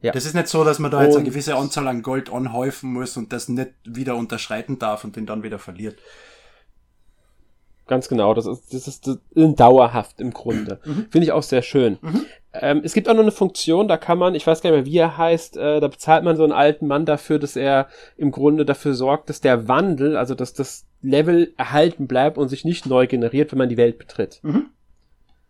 [0.00, 0.12] Ja.
[0.12, 2.92] Das ist nicht so, dass man da und jetzt eine gewisse Anzahl an Gold anhäufen
[2.92, 5.98] muss und das nicht wieder unterschreiten darf und den dann wieder verliert.
[7.86, 10.80] Ganz genau, das ist, das ist dauerhaft im Grunde.
[10.84, 11.06] Mhm.
[11.10, 11.98] Finde ich auch sehr schön.
[12.00, 12.26] Mhm.
[12.60, 14.86] Ähm, es gibt auch noch eine Funktion, da kann man, ich weiß gar nicht mehr,
[14.86, 18.30] wie er heißt, äh, da bezahlt man so einen alten Mann dafür, dass er im
[18.30, 22.86] Grunde dafür sorgt, dass der Wandel, also dass das Level erhalten bleibt und sich nicht
[22.86, 24.40] neu generiert, wenn man die Welt betritt.
[24.42, 24.70] Mhm.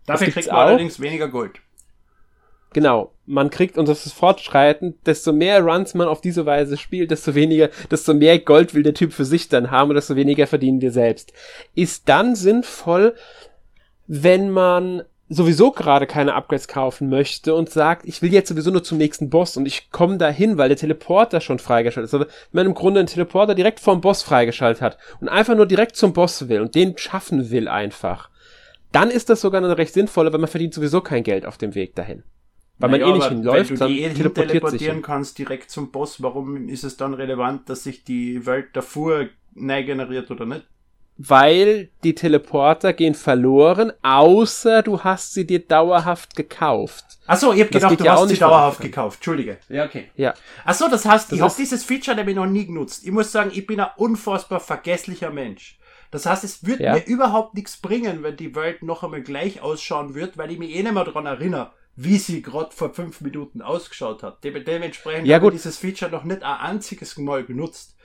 [0.06, 1.60] Dafür kriegt man allerdings weniger Gold.
[2.72, 7.10] Genau, man kriegt, und das ist fortschreitend, desto mehr Runs man auf diese Weise spielt,
[7.10, 10.46] desto weniger, desto mehr Gold will der Typ für sich dann haben und desto weniger
[10.46, 11.32] verdienen wir selbst.
[11.74, 13.14] Ist dann sinnvoll,
[14.06, 18.84] wenn man sowieso gerade keine Upgrades kaufen möchte und sagt, ich will jetzt sowieso nur
[18.84, 22.14] zum nächsten Boss und ich komme dahin, weil der Teleporter schon freigeschaltet ist.
[22.14, 25.66] Also wenn man im Grunde einen Teleporter direkt vom Boss freigeschaltet hat und einfach nur
[25.66, 28.30] direkt zum Boss will und den schaffen will einfach,
[28.92, 31.74] dann ist das sogar noch recht sinnvoller, weil man verdient sowieso kein Geld auf dem
[31.74, 32.22] Weg dahin.
[32.78, 35.70] Weil Naja, man eh nicht hinläuft, wenn du dann die eh teleportiert teleportieren kannst direkt
[35.70, 40.46] zum Boss, warum ist es dann relevant, dass sich die Welt davor neu generiert oder
[40.46, 40.66] nicht?
[41.18, 47.04] Weil die Teleporter gehen verloren, außer du hast sie dir dauerhaft gekauft.
[47.26, 49.16] Achso, ich hab Das gedacht, du ja hast sie dauerhaft gekauft.
[49.18, 49.56] Entschuldige.
[49.70, 50.10] Ja, okay.
[50.16, 50.34] Ja.
[50.64, 53.04] Achso, das heißt, ich Das habe ist- dieses Feature nämlich noch nie genutzt.
[53.04, 55.78] Ich muss sagen, ich bin ein unfassbar vergesslicher Mensch.
[56.10, 56.92] Das heißt, es wird Ja.
[56.92, 60.74] mir überhaupt nichts bringen, wenn die Welt noch einmal gleich ausschauen wird, weil ich mich
[60.76, 64.44] eh nicht mehr daran erinnere, wie sie gerade vor fünf Minuten ausgeschaut hat.
[64.44, 65.54] Dem- Dementsprechend Ja, habe ich gut.
[65.54, 67.95] dieses Feature noch nicht ein einziges Mal genutzt.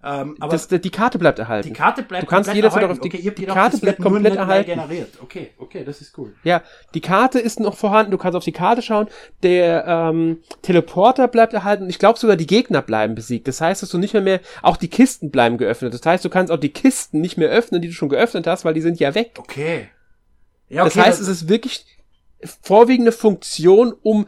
[0.00, 1.66] Ähm, aber Das, die Karte bleibt erhalten.
[1.68, 4.36] die Karte bleibt Du kannst jederzeit auf die- okay, die gedacht, Karte das bleibt komplett
[4.36, 4.70] erhalten.
[4.70, 5.10] generiert.
[5.20, 6.32] Okay, okay, das ist cool.
[6.44, 6.62] Ja,
[6.94, 9.08] die Karte ist noch vorhanden, du kannst auf die Karte schauen,
[9.42, 13.48] der ähm, Teleporter bleibt erhalten, ich glaube sogar die Gegner bleiben besiegt.
[13.48, 15.92] Das heißt, dass du nicht mehr, mehr, auch die Kisten bleiben geöffnet.
[15.92, 18.64] Das heißt, du kannst auch die Kisten nicht mehr öffnen, die du schon geöffnet hast,
[18.64, 19.32] weil die sind ja weg.
[19.36, 19.88] Okay.
[20.68, 21.84] Ja, das heißt, es ist wirklich
[22.62, 24.26] vorwiegende Funktion, um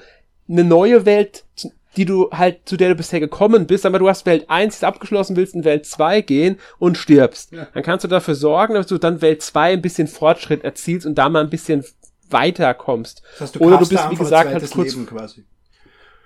[0.48, 4.08] eine neue Welt, zu- die du halt, zu der du bisher gekommen bist, aber du
[4.08, 7.52] hast Welt 1 ist abgeschlossen, willst in Welt 2 gehen und stirbst.
[7.52, 7.66] Ja.
[7.74, 11.16] Dann kannst du dafür sorgen, dass du dann Welt 2 ein bisschen Fortschritt erzielst und
[11.16, 11.84] da mal ein bisschen
[12.28, 13.22] weiter kommst.
[13.38, 14.96] das heißt, Oder du bist, wie gesagt, halt kurz,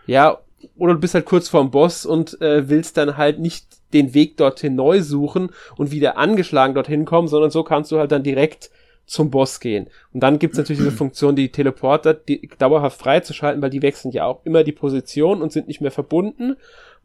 [0.06, 0.38] ja,
[0.76, 4.36] oder du bist halt kurz vorm Boss und äh, willst dann halt nicht den Weg
[4.36, 8.70] dorthin neu suchen und wieder angeschlagen dorthin kommen, sondern so kannst du halt dann direkt
[9.06, 9.88] zum Boss gehen.
[10.12, 14.24] Und dann gibt's natürlich diese Funktion, die Teleporter die dauerhaft freizuschalten, weil die wechseln ja
[14.26, 16.56] auch immer die Position und sind nicht mehr verbunden.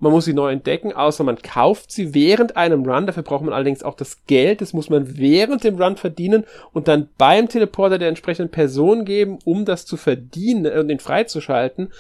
[0.02, 3.06] Man muss sie neu entdecken, außer man kauft sie während einem Run.
[3.06, 4.62] Dafür braucht man allerdings auch das Geld.
[4.62, 9.40] Das muss man während dem Run verdienen und dann beim Teleporter der entsprechenden Person geben,
[9.44, 11.92] um das zu verdienen und den freizuschalten.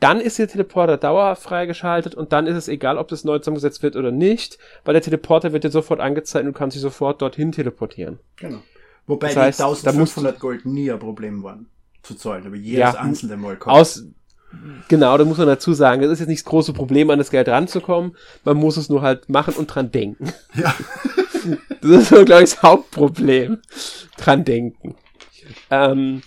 [0.00, 3.82] Dann ist der Teleporter dauerhaft freigeschaltet und dann ist es egal, ob das neu zusammengesetzt
[3.82, 7.22] wird oder nicht, weil der Teleporter wird dir sofort angezeigt und du kannst dich sofort
[7.22, 8.18] dorthin teleportieren.
[8.36, 8.58] Genau.
[9.12, 11.66] Wobei Das heißt, die da musst 1500 Gold nie ein Problem waren
[12.02, 13.76] zu zahlen, aber jedes Ja, einzelne Mal kommt.
[13.76, 14.04] Aus,
[14.88, 17.30] genau, da muss man dazu sagen, das ist jetzt nicht das große Problem, an das
[17.30, 18.16] Geld ranzukommen.
[18.44, 20.32] Man muss es nur halt machen und dran denken.
[20.54, 20.74] Ja.
[21.80, 23.58] Das ist so, glaube ich, das Hauptproblem.
[24.16, 24.94] Dran denken.
[25.70, 26.22] Ähm,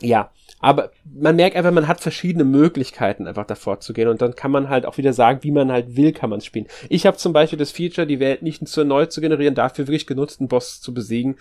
[0.00, 0.30] ja,
[0.62, 4.06] aber man merkt einfach, man hat verschiedene Möglichkeiten, einfach davor zu gehen.
[4.06, 6.46] Und dann kann man halt auch wieder sagen, wie man halt will, kann man es
[6.46, 6.68] spielen.
[6.88, 10.06] Ich habe zum Beispiel das Feature, die Welt nicht zu neu zu generieren, dafür wirklich
[10.06, 11.36] genutzt, einen Boss zu besiegen,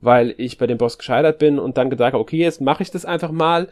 [0.00, 3.04] weil ich bei dem Boss gescheitert bin und dann habe, okay, jetzt mache ich das
[3.04, 3.68] einfach mal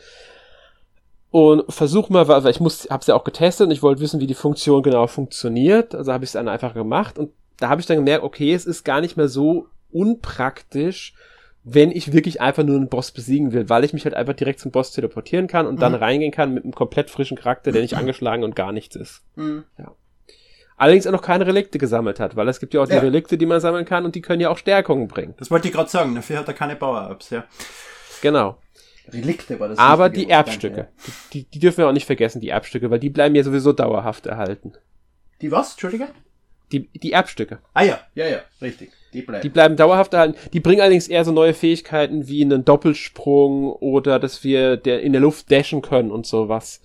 [1.31, 4.27] und versuch mal, weil ich muss, hab's ja auch getestet und ich wollte wissen, wie
[4.27, 5.95] die Funktion genau funktioniert.
[5.95, 8.67] Also habe ich es dann einfach gemacht und da habe ich dann gemerkt, okay, es
[8.67, 11.15] ist gar nicht mehr so unpraktisch,
[11.63, 14.61] wenn ich wirklich einfach nur einen Boss besiegen will, weil ich mich halt einfach direkt
[14.61, 15.99] zum Boss teleportieren kann und dann Mhm.
[15.99, 19.23] reingehen kann mit einem komplett frischen Charakter, der nicht angeschlagen und gar nichts ist.
[19.37, 19.65] Mhm.
[20.77, 23.01] Allerdings auch noch keine Relikte gesammelt hat, weil es gibt ja auch die Ja.
[23.01, 25.35] Relikte, die man sammeln kann und die können ja auch Stärkungen bringen.
[25.39, 27.45] Das wollte ich gerade sagen, dafür hat er keine Power-Ups, ja.
[28.23, 28.57] Genau.
[29.13, 29.79] Relikte war das.
[29.79, 30.93] Aber richtige die Erbstücke, danke,
[31.35, 34.25] die, die dürfen wir auch nicht vergessen, die Erbstücke, weil die bleiben ja sowieso dauerhaft
[34.27, 34.73] erhalten.
[34.75, 34.81] ja.
[35.43, 35.73] Die was?
[35.73, 36.09] Entschuldige?
[36.73, 37.59] Die, die Erbstücke.
[37.75, 38.91] Ah ja, ja, ja, richtig.
[39.13, 39.43] Die bleiben.
[39.43, 40.37] Die bleiben dauerhaft erhalten.
[40.53, 45.13] Die bringen allerdings eher so neue Fähigkeiten wie einen Doppelsprung oder dass wir der in
[45.13, 46.81] der Luft dashen können und sowas.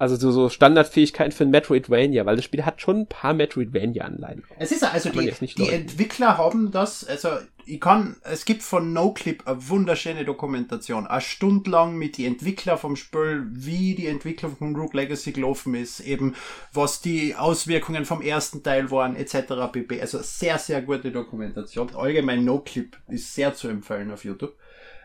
[0.00, 4.44] Also so, so Standardfähigkeiten für ein Metroidvania, weil das Spiel hat schon ein paar Metroidvania-Anleihen.
[4.58, 5.68] Es ist ja, also die, die.
[5.68, 7.28] Entwickler haben das, also
[7.70, 12.76] ich kann, es gibt von NoClip eine wunderschöne Dokumentation, eine Stunde lang mit die Entwickler
[12.76, 16.34] vom Spiel, wie die Entwicklung von Rogue Legacy gelaufen ist, eben
[16.72, 19.70] was die Auswirkungen vom ersten Teil waren, etc.
[19.72, 20.00] pp.
[20.00, 21.94] Also sehr, sehr gute Dokumentation.
[21.94, 24.54] Allgemein NoClip ist sehr zu empfehlen auf YouTube.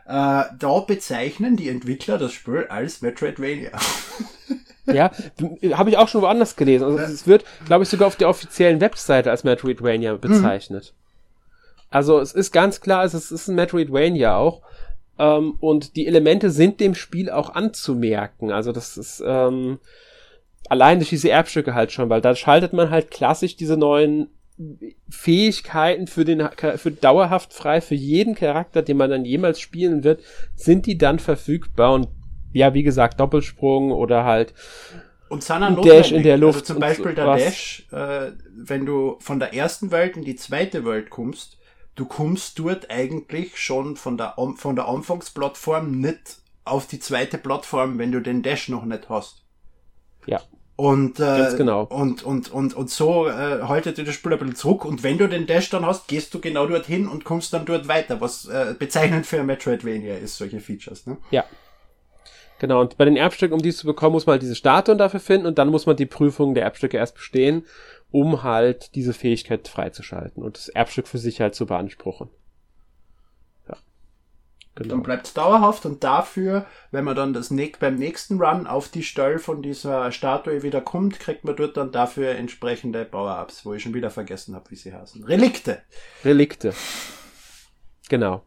[0.08, 3.72] Äh, da bezeichnen die Entwickler das Spiel als Metroidvania.
[4.88, 5.10] Ja,
[5.74, 6.84] habe ich auch schon woanders gelesen.
[6.84, 10.94] Also es wird, glaube ich, sogar auf der offiziellen Webseite als Metroidvania bezeichnet.
[11.90, 14.62] Also es ist ganz klar, es ist, es ist ein Metroidvania auch.
[15.18, 18.52] Ähm, und die Elemente sind dem Spiel auch anzumerken.
[18.52, 19.80] Also das ist ähm,
[20.70, 24.30] allein durch diese Erbstücke halt schon, weil da schaltet man halt klassisch diese neuen
[25.10, 30.22] Fähigkeiten für den für dauerhaft frei für jeden Charakter, den man dann jemals spielen wird,
[30.56, 32.08] sind die dann verfügbar und
[32.54, 34.54] ja, wie gesagt, Doppelsprung oder halt
[35.28, 35.84] Und notwendig.
[35.84, 37.44] Dash in der Luft Also zum Beispiel der was.
[37.44, 41.58] Dash, äh, wenn du von der ersten Welt in die zweite Welt kommst,
[41.96, 47.98] du kommst dort eigentlich schon von der, von der Anfangsplattform nicht auf die zweite Plattform,
[47.98, 49.44] wenn du den Dash noch nicht hast.
[50.26, 50.42] ja.
[50.78, 51.84] Und, äh, genau.
[51.84, 54.84] und, und, und, und so äh, haltet ihr das Spiel ein bisschen zurück.
[54.84, 57.88] Und wenn du den Dash dann hast, gehst du genau dorthin und kommst dann dort
[57.88, 61.08] weiter, was äh, bezeichnend für Metroidvania ist, solche Features.
[61.08, 61.16] Ne?
[61.32, 61.46] Ja.
[62.60, 65.22] Genau, und bei den Erbstücken, um die zu bekommen, muss man halt diese Statuen dafür
[65.22, 67.66] finden und dann muss man die Prüfung der Erbstücke erst bestehen,
[68.16, 72.30] um halt diese Fähigkeit freizuschalten und das Erbstück für sich halt zu beanspruchen.
[74.76, 74.90] Genau.
[74.90, 79.04] Dann bleibt es dauerhaft und dafür, wenn man dann das beim nächsten Run auf die
[79.04, 83.84] Stelle von dieser Statue wieder kommt, kriegt man dort dann dafür entsprechende Power-Ups, wo ich
[83.84, 85.24] schon wieder vergessen habe, wie sie heißen.
[85.26, 85.82] Relikte.
[86.24, 86.74] Relikte.
[88.08, 88.44] Genau.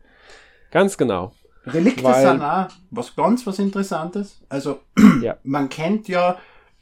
[0.70, 1.32] Ganz genau.
[1.66, 4.40] Relikte Weil, sind auch was ganz was Interessantes.
[4.48, 4.80] Also,
[5.22, 5.36] ja.
[5.44, 6.38] man kennt ja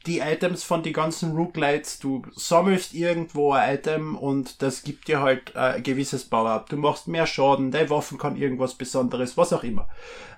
[0.07, 5.21] die Items von die ganzen Rooklights, du sammelst irgendwo ein Item und das gibt dir
[5.21, 6.69] halt äh, ein gewisses Power-Up.
[6.69, 9.87] Du machst mehr Schaden, deine Waffen kann irgendwas Besonderes, was auch immer.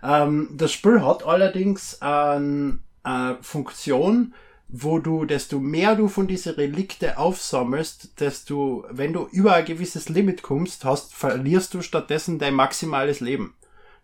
[0.04, 4.34] Ähm, das Spiel hat allerdings eine äh, Funktion,
[4.68, 10.10] wo du, desto mehr du von diesen Relikte aufsammelst, desto, wenn du über ein gewisses
[10.10, 13.56] Limit kommst, hast, verlierst du stattdessen dein maximales Leben.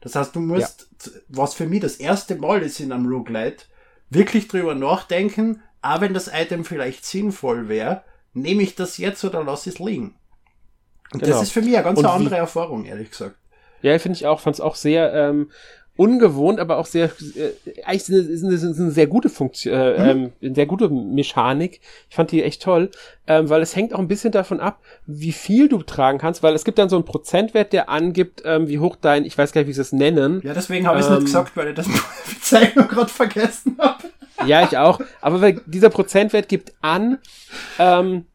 [0.02, 1.12] Das heißt, du musst, ja.
[1.30, 3.66] was für mich das erste Mal ist in einem Roguelite,
[4.10, 9.44] wirklich drüber nachdenken, auch wenn das Item vielleicht sinnvoll wäre, nehme ich das jetzt oder
[9.44, 10.16] lasse es liegen.
[11.14, 11.34] Und genau.
[11.34, 13.36] das ist für mich eine ganz andere Erfahrung, ehrlich gesagt.
[13.82, 15.52] Ja, finde ich auch, fand es auch sehr ähm,
[15.98, 20.32] ungewohnt, aber auch sehr, äh, eigentlich ist eine, ist eine sehr gute Funktion, äh, mhm.
[20.42, 21.80] ähm, sehr gute Mechanik.
[22.10, 22.92] Ich fand die echt toll,
[23.28, 26.54] ähm, weil es hängt auch ein bisschen davon ab, wie viel du tragen kannst, weil
[26.54, 29.62] es gibt dann so einen Prozentwert, der angibt, ähm, wie hoch dein, ich weiß gar
[29.62, 30.42] nicht, wie sie es nennen.
[30.44, 31.88] Ja, deswegen habe ich es nicht ähm, gesagt, weil ich das
[32.28, 34.04] Bezeichnung gerade vergessen habe.
[34.46, 35.00] Ja, ich auch.
[35.22, 37.20] Aber weil dieser Prozentwert gibt an,
[37.80, 38.26] ähm,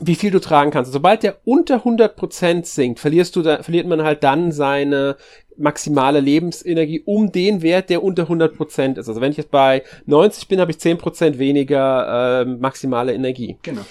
[0.00, 0.92] wie viel du tragen kannst.
[0.92, 5.16] Sobald der unter 100% sinkt, verlierst du da, verliert man halt dann seine
[5.58, 9.08] maximale Lebensenergie um den Wert, der unter 100% ist.
[9.08, 13.58] Also wenn ich jetzt bei 90 bin, habe ich 10% weniger äh, maximale Energie.
[13.62, 13.82] Genau.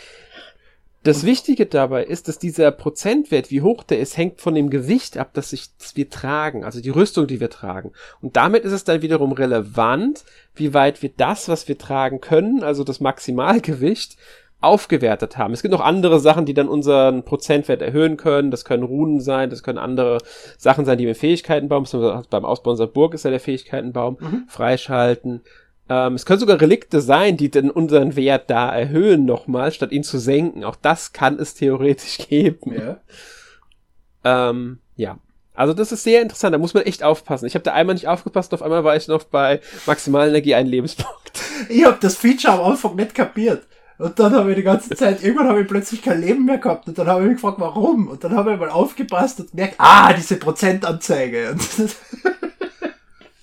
[1.08, 5.18] Das Wichtige dabei ist, dass dieser Prozentwert, wie hoch der ist, hängt von dem Gewicht
[5.18, 7.94] ab, das, ich, das wir tragen, also die Rüstung, die wir tragen.
[8.22, 12.62] Und damit ist es dann wiederum relevant, wie weit wir das, was wir tragen können,
[12.62, 14.18] also das Maximalgewicht,
[14.60, 15.54] aufgewertet haben.
[15.54, 18.50] Es gibt noch andere Sachen, die dann unseren Prozentwert erhöhen können.
[18.50, 20.18] Das können Runen sein, das können andere
[20.58, 21.86] Sachen sein, die wir im Fähigkeitenbaum,
[22.30, 24.44] beim Ausbau unserer Burg ist ja der Fähigkeitenbaum, mhm.
[24.48, 25.42] freischalten.
[25.90, 30.04] Ähm, es können sogar Relikte sein, die dann unseren Wert da erhöhen nochmal, statt ihn
[30.04, 30.64] zu senken.
[30.64, 32.74] Auch das kann es theoretisch geben.
[32.74, 32.98] Ja.
[34.24, 35.20] Ähm, ja.
[35.54, 37.48] Also das ist sehr interessant, da muss man echt aufpassen.
[37.48, 41.32] Ich habe da einmal nicht aufgepasst, auf einmal war ich noch bei Maximalenergie einen Lebenspunkt.
[41.70, 43.66] Ich habe das Feature am Anfang nicht kapiert.
[43.98, 46.88] Und dann habe ich die ganze Zeit, irgendwann habe ich plötzlich kein Leben mehr gehabt.
[46.88, 48.08] Und dann habe ich mich gefragt, warum?
[48.08, 51.56] Und dann habe ich mal aufgepasst und merkt, ah, diese Prozentanzeige.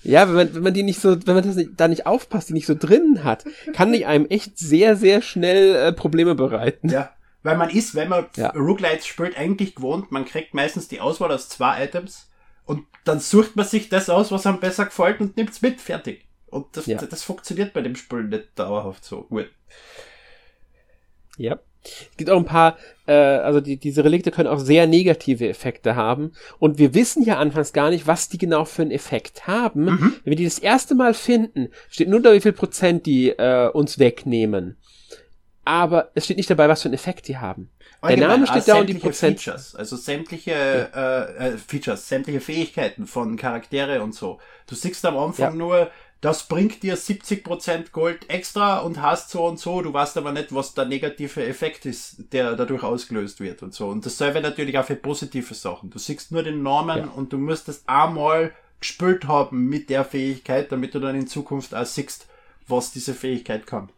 [0.05, 2.49] Ja, wenn man, wenn man die nicht so, wenn man das nicht, da nicht aufpasst,
[2.49, 6.89] die nicht so drin hat, kann die einem echt sehr, sehr schnell äh, Probleme bereiten.
[6.89, 7.09] Ja,
[7.41, 8.49] weil man ist, wenn man ja.
[8.51, 12.29] Roguelites spielt, eigentlich gewohnt, man kriegt meistens die Auswahl aus zwei Items
[12.65, 16.27] und dann sucht man sich das aus, was einem besser gefällt und nimmt's mit, fertig.
[16.47, 16.97] Und das, ja.
[16.97, 19.49] das funktioniert bei dem Spiel nicht dauerhaft so gut.
[21.37, 21.59] Ja.
[21.83, 25.95] Es gibt auch ein paar, äh, also die, diese Relikte können auch sehr negative Effekte
[25.95, 26.31] haben.
[26.57, 29.85] Und wir wissen ja anfangs gar nicht, was die genau für einen Effekt haben.
[29.85, 30.13] Mhm.
[30.23, 33.69] Wenn wir die das erste Mal finden, steht nur da, wie viel Prozent die äh,
[33.69, 34.77] uns wegnehmen.
[35.63, 37.71] Aber es steht nicht dabei, was für einen Effekt die haben.
[38.01, 39.41] Allgemein, Der Name steht da und die Prozent.
[39.41, 40.51] Features, also sämtliche
[40.93, 41.23] ja.
[41.23, 44.39] äh, äh, Features, sämtliche Fähigkeiten von Charaktere und so.
[44.67, 45.55] Du siehst am Anfang ja.
[45.55, 45.91] nur
[46.25, 50.55] das bringt dir 70% Gold extra und hast so und so, du weißt aber nicht,
[50.55, 53.89] was der negative Effekt ist, der dadurch ausgelöst wird und so.
[53.89, 55.91] Und dasselbe natürlich auch für positive Sachen.
[55.91, 57.11] Du siehst nur den Namen ja.
[57.15, 61.75] und du musst das einmal gespielt haben mit der Fähigkeit, damit du dann in Zukunft
[61.75, 62.25] auch siehst,
[62.67, 63.89] was diese Fähigkeit kann.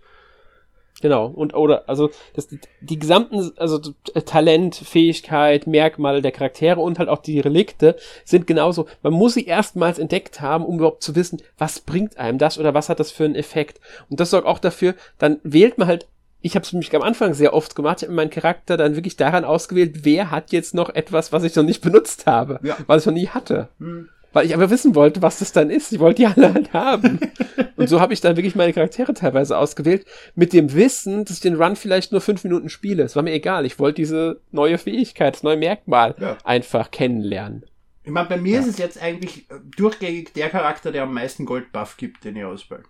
[1.01, 2.47] Genau, und oder, also das,
[2.81, 3.79] die gesamten, also
[4.25, 8.87] Talent, Fähigkeit, Merkmale der Charaktere und halt auch die Relikte sind genauso.
[9.03, 12.73] Man muss sie erstmals entdeckt haben, um überhaupt zu wissen, was bringt einem das oder
[12.73, 13.79] was hat das für einen Effekt.
[14.09, 16.07] Und das sorgt auch dafür, dann wählt man halt
[16.39, 19.17] ich habe es mich am Anfang sehr oft gemacht, ich habe meinen Charakter dann wirklich
[19.17, 22.77] daran ausgewählt, wer hat jetzt noch etwas, was ich noch nicht benutzt habe, ja.
[22.85, 23.69] was ich noch nie hatte.
[23.79, 24.07] Hm
[24.37, 25.91] weil ich aber wissen wollte, was das dann ist.
[25.91, 27.19] Ich wollte die alle halt haben.
[27.75, 31.41] und so habe ich dann wirklich meine Charaktere teilweise ausgewählt, mit dem Wissen, dass ich
[31.41, 33.01] den Run vielleicht nur fünf Minuten spiele.
[33.01, 33.65] Es war mir egal.
[33.65, 36.37] Ich wollte diese neue Fähigkeit, das neue Merkmal ja.
[36.43, 37.65] einfach kennenlernen.
[38.03, 38.59] Ich meine, bei mir ja.
[38.59, 42.83] ist es jetzt eigentlich durchgängig der Charakter, der am meisten Goldbuff gibt, den ich auswähle.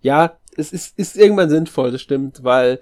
[0.00, 2.80] Ja, es ist, ist irgendwann sinnvoll, das stimmt, weil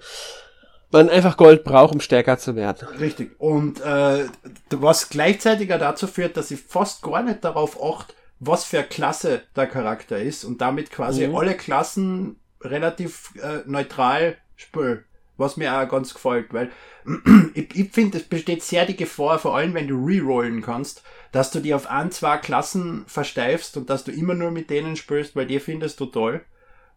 [0.93, 2.87] man einfach Gold braucht, um stärker zu werden.
[2.99, 3.39] Richtig.
[3.39, 4.25] Und äh,
[4.69, 9.41] was gleichzeitig dazu führt, dass ich fast gar nicht darauf achte, was für eine Klasse
[9.55, 11.35] der Charakter ist und damit quasi mhm.
[11.35, 15.03] alle Klassen relativ äh, neutral spiele,
[15.37, 16.71] was mir auch ganz gefällt, weil
[17.53, 21.51] ich, ich finde, es besteht sehr die Gefahr, vor allem wenn du rerollen kannst, dass
[21.51, 25.35] du die auf ein, zwei Klassen versteifst und dass du immer nur mit denen spielst,
[25.35, 26.41] weil die findest du toll.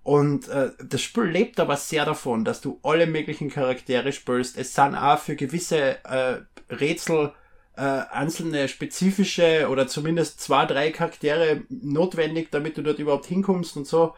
[0.07, 4.57] Und äh, das Spiel lebt aber sehr davon, dass du alle möglichen Charaktere spielst.
[4.57, 6.37] Es sind auch für gewisse äh,
[6.71, 7.33] Rätsel
[7.77, 13.89] äh, einzelne spezifische oder zumindest zwei, drei Charaktere notwendig, damit du dort überhaupt hinkommst und
[13.89, 14.15] so.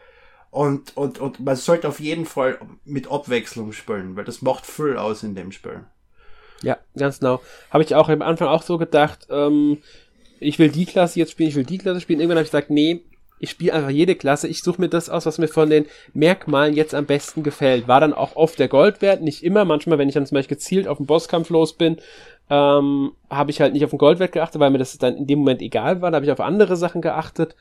[0.51, 4.95] Und, und, und man sollte auf jeden Fall mit Abwechslung spielen, weil das macht viel
[4.95, 5.85] aus in dem Spiel.
[6.61, 7.41] Ja, ganz genau.
[7.71, 9.79] Habe ich auch am Anfang auch so gedacht, ähm,
[10.39, 12.19] ich will die Klasse jetzt spielen, ich will die Klasse spielen.
[12.19, 13.01] Irgendwann habe ich gesagt, nee,
[13.39, 16.75] ich spiele einfach jede Klasse, ich suche mir das aus, was mir von den Merkmalen
[16.75, 17.87] jetzt am besten gefällt.
[17.87, 19.65] War dann auch oft der Goldwert, nicht immer.
[19.65, 21.97] Manchmal, wenn ich dann zum Beispiel gezielt auf den Bosskampf los bin,
[22.49, 25.39] ähm, habe ich halt nicht auf den Goldwert geachtet, weil mir das dann in dem
[25.39, 26.11] Moment egal war.
[26.11, 27.55] Da habe ich auf andere Sachen geachtet.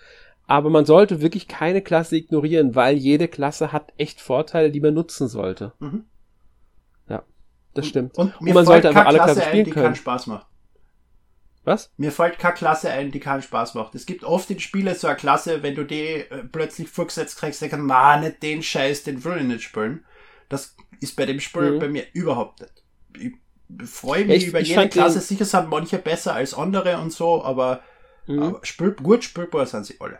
[0.46, 4.94] Aber man sollte wirklich keine Klasse ignorieren, weil jede Klasse hat echt Vorteile, die man
[4.94, 5.72] nutzen sollte.
[5.78, 6.04] Mhm.
[7.08, 7.22] Ja,
[7.74, 8.16] das stimmt.
[8.16, 9.94] Und, und, und man sollte einfach alle Klassen spielen ein, die können.
[9.94, 10.46] Spaß macht.
[11.68, 11.90] Was?
[11.98, 13.94] Mir fällt keine Klasse ein, die keinen Spaß macht.
[13.94, 17.60] Es gibt oft in Spielen so eine Klasse, wenn du die äh, plötzlich vorgesetzt kriegst,
[17.60, 20.04] dann man nicht den Scheiß, den will ich nicht spielen.
[20.48, 21.78] Das ist bei dem Spiel mhm.
[21.78, 22.82] bei mir überhaupt nicht.
[23.18, 25.20] Ich freue mich ich, über ich jede Klasse.
[25.20, 27.82] Sicher sind manche besser als andere und so, aber,
[28.26, 28.42] mhm.
[28.42, 30.18] aber spiel, gut spielbar sind sie alle.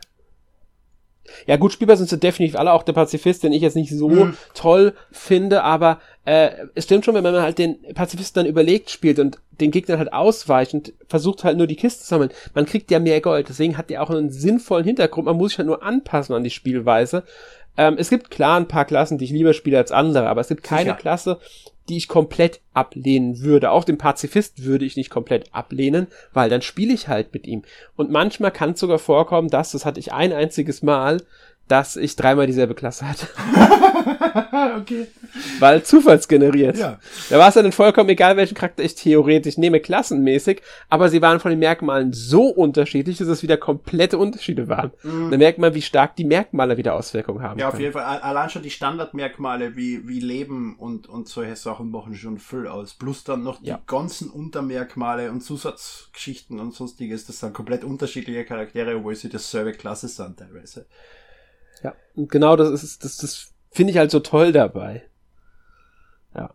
[1.47, 4.09] Ja, gut spielbar sind sie definitiv alle, auch der Pazifist, den ich jetzt nicht so
[4.09, 4.37] mhm.
[4.55, 9.19] toll finde, aber äh, es stimmt schon, wenn man halt den Pazifisten dann überlegt spielt
[9.19, 12.91] und den Gegner halt ausweicht und versucht halt nur die Kiste zu sammeln, man kriegt
[12.91, 15.83] ja mehr Gold, deswegen hat der auch einen sinnvollen Hintergrund, man muss sich halt nur
[15.83, 17.25] anpassen an die Spielweise.
[17.79, 20.49] Ähm, es gibt klar ein paar Klassen, die ich lieber spiele als andere, aber es
[20.49, 20.97] gibt keine Sicher.
[20.97, 21.39] Klasse,
[21.89, 23.71] die ich komplett ablehnen würde.
[23.71, 27.63] Auch den Pazifist würde ich nicht komplett ablehnen, weil dann spiele ich halt mit ihm.
[27.97, 31.23] Und manchmal kann es sogar vorkommen, dass, das hatte ich ein einziges Mal,
[31.69, 33.29] dass ich dreimal dieselbe Klasse hatte.
[34.81, 35.07] okay.
[35.59, 36.77] Weil zufallsgeneriert.
[36.77, 36.99] Ja.
[37.31, 41.41] Da war es dann vollkommen egal, welchen Charakter ich theoretisch nehme, klassenmäßig, aber sie waren
[41.41, 44.93] von den Merkmalen so unterschiedlich, dass es wieder komplette Unterschiede waren.
[45.03, 45.31] Mhm.
[45.31, 47.59] Da merkt man, wie stark die Merkmale wieder Auswirkungen haben.
[47.59, 47.83] Ja, auf können.
[47.83, 48.05] jeden Fall.
[48.05, 52.95] Allein schon die Standardmerkmale wie, wie Leben und, und solche Sachen machen schon viel aus.
[52.95, 53.81] Plus dann noch die ja.
[53.87, 57.27] ganzen Untermerkmale und Zusatzgeschichten und sonstiges.
[57.27, 60.87] Das sind komplett unterschiedliche Charaktere, obwohl sie dasselbe Klasse sind teilweise.
[61.83, 65.03] Ja, und genau das ist, das, das finde ich halt so toll dabei.
[66.35, 66.51] Ja.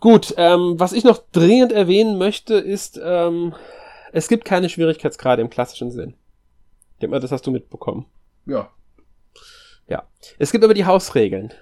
[0.00, 3.54] Gut, ähm, was ich noch dringend erwähnen möchte, ist, ähm,
[4.12, 6.14] es gibt keine Schwierigkeitsgrade im klassischen Sinn.
[6.92, 8.06] Ich denke mal, das hast du mitbekommen.
[8.46, 8.70] Ja.
[9.88, 10.04] Ja.
[10.38, 11.52] Es gibt aber die Hausregeln.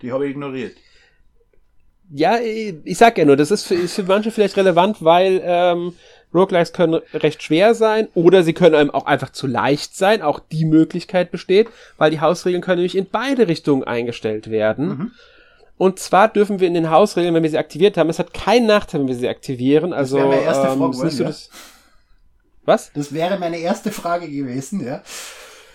[0.00, 0.76] Die habe ich ignoriert.
[2.10, 5.94] Ja, ich sag ja nur, das ist für, ist für manche vielleicht relevant, weil ähm,
[6.34, 10.22] Roguelikes können recht schwer sein oder sie können einem auch einfach zu leicht sein.
[10.22, 11.68] Auch die Möglichkeit besteht,
[11.98, 14.88] weil die Hausregeln können nämlich in beide Richtungen eingestellt werden.
[14.88, 15.10] Mhm.
[15.78, 18.66] Und zwar dürfen wir in den Hausregeln, wenn wir sie aktiviert haben, es hat keinen
[18.66, 19.92] Nachteil, wenn wir sie aktivieren.
[19.92, 21.26] Also, das wäre meine erste ähm, Frage, ähm, ja.
[21.26, 21.50] das
[22.64, 22.92] Was?
[22.94, 25.02] Das wäre meine erste Frage gewesen, ja.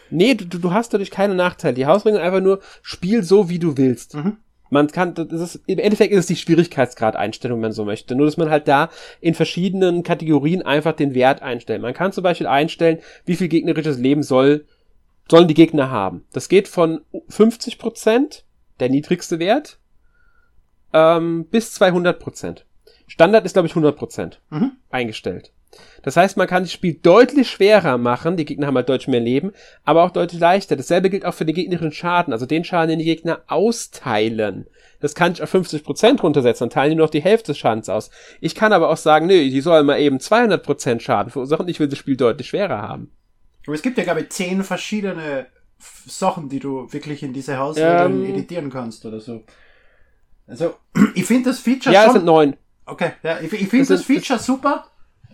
[0.10, 1.74] Nee, du, du hast dadurch keine Nachteile.
[1.74, 4.16] Die Hausregeln einfach nur, spiel so, wie du willst.
[4.16, 4.38] Mhm.
[4.70, 8.16] Man kann, das ist, im Endeffekt ist es die Schwierigkeitsgrad-Einstellung, wenn man so möchte.
[8.16, 8.90] Nur, dass man halt da
[9.22, 11.82] in verschiedenen Kategorien einfach den Wert einstellt.
[11.82, 14.66] Man kann zum Beispiel einstellen, wie viel gegnerisches Leben soll,
[15.30, 16.26] sollen die Gegner haben.
[16.34, 18.46] Das geht von 50 Prozent,
[18.80, 19.80] der niedrigste Wert,
[20.94, 22.67] ähm, bis 200 Prozent.
[23.08, 24.74] Standard ist, glaube ich, 100 Prozent mhm.
[24.90, 25.52] eingestellt.
[26.02, 29.20] Das heißt, man kann das Spiel deutlich schwerer machen, die Gegner haben halt deutlich mehr
[29.20, 29.52] Leben,
[29.84, 30.76] aber auch deutlich leichter.
[30.76, 34.68] Dasselbe gilt auch für den gegnerischen Schaden, also den Schaden, den die Gegner austeilen.
[35.00, 37.90] Das kann ich auf 50% runtersetzen, dann teilen die nur noch die Hälfte des Schadens
[37.90, 38.10] aus.
[38.40, 41.88] Ich kann aber auch sagen, nö, die sollen mal eben 200% Schaden verursachen, ich will
[41.88, 43.12] das Spiel deutlich schwerer haben.
[43.66, 45.48] Aber es gibt ja, glaube ich, zehn verschiedene
[46.08, 49.44] Sachen, die du wirklich in diese Hausregeln ähm, editieren kannst oder so.
[50.48, 50.76] Also,
[51.16, 52.06] ich finde das Feature ja, schon...
[52.06, 52.56] Ja, es sind neun.
[52.88, 54.88] Okay, ja, ich, ich finde das Feature super.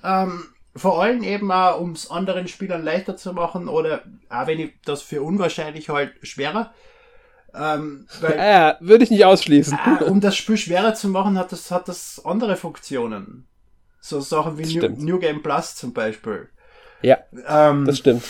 [0.03, 4.59] Ähm, vor allem eben auch, um es anderen Spielern leichter zu machen oder auch wenn
[4.59, 6.73] ich das für unwahrscheinlich halt schwerer.
[7.53, 9.77] Ähm, weil, ja, würde ich nicht ausschließen.
[9.77, 13.45] Äh, um das Spiel schwerer zu machen, hat das, hat das andere Funktionen.
[13.99, 16.49] So Sachen wie New, New, Game Plus zum Beispiel.
[17.03, 18.23] Ja, ähm, das stimmt.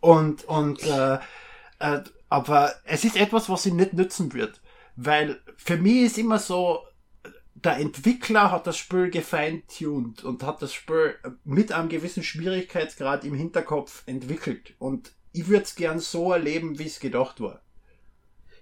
[0.00, 1.14] Und, und äh,
[1.78, 4.60] äh, aber es ist etwas, was sie nicht nützen wird.
[4.96, 6.80] Weil für mich ist immer so,
[7.64, 13.34] der Entwickler hat das Spiel gefeintuned und hat das Spiel mit einem gewissen Schwierigkeitsgrad im
[13.34, 14.74] Hinterkopf entwickelt.
[14.78, 17.60] Und ich würde es gern so erleben, wie es gedacht war.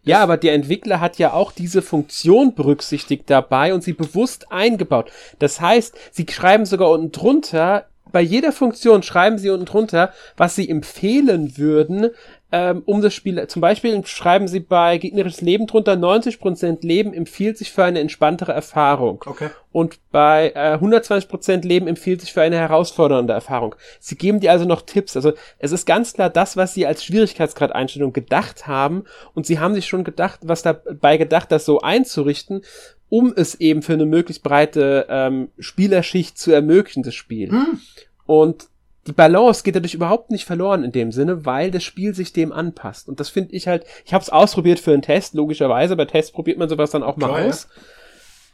[0.02, 5.10] Ja, aber der Entwickler hat ja auch diese Funktion berücksichtigt dabei und sie bewusst eingebaut.
[5.38, 10.54] Das heißt, sie schreiben sogar unten drunter, bei jeder Funktion schreiben sie unten drunter, was
[10.54, 12.10] sie empfehlen würden,
[12.56, 17.58] ähm, um das Spiel, zum Beispiel schreiben sie bei gegnerisches Leben drunter, 90% Leben empfiehlt
[17.58, 19.24] sich für eine entspanntere Erfahrung.
[19.26, 19.50] Okay.
[19.72, 23.74] Und bei äh, 120% Leben empfiehlt sich für eine herausfordernde Erfahrung.
[23.98, 25.16] Sie geben dir also noch Tipps.
[25.16, 29.02] Also es ist ganz klar das, was sie als Schwierigkeitsgrad-Einstellung gedacht haben.
[29.34, 32.62] Und sie haben sich schon gedacht, was dabei gedacht, das so einzurichten,
[33.08, 37.50] um es eben für eine möglichst breite ähm, Spielerschicht zu ermöglichen, das Spiel.
[37.50, 37.80] Hm.
[38.26, 38.68] Und
[39.06, 42.52] die Balance geht dadurch überhaupt nicht verloren in dem Sinne, weil das Spiel sich dem
[42.52, 43.08] anpasst.
[43.08, 45.96] Und das finde ich halt, ich habe es ausprobiert für einen Test, logischerweise.
[45.96, 47.68] Bei Tests probiert man sowas dann auch mal Klar, aus.
[47.74, 47.82] Ja.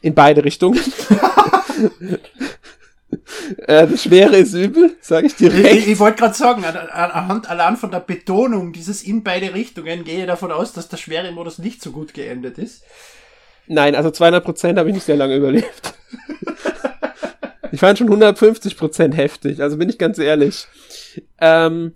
[0.03, 0.81] In beide Richtungen.
[3.67, 5.77] äh, das Schwere ist übel, sage ich direkt.
[5.77, 10.21] Ich, ich wollte gerade sagen, anhand allein von der Betonung dieses in beide Richtungen gehe
[10.21, 12.83] ich davon aus, dass der schwere Modus nicht so gut geendet ist.
[13.67, 15.95] Nein, also 200 Prozent habe ich nicht sehr lange überlebt.
[17.73, 20.67] Ich fand schon 150 Prozent heftig, also bin ich ganz ehrlich.
[21.41, 21.95] Ähm,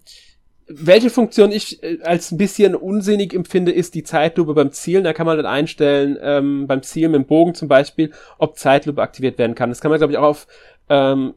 [0.66, 5.04] welche Funktion ich äh, als ein bisschen unsinnig empfinde, ist die Zeitlupe beim Zielen.
[5.04, 9.02] Da kann man dann einstellen, ähm, beim Zielen mit dem Bogen zum Beispiel, ob Zeitlupe
[9.02, 9.68] aktiviert werden kann.
[9.68, 10.46] Das kann man, glaube ich, auch auf,
[10.88, 11.34] ähm,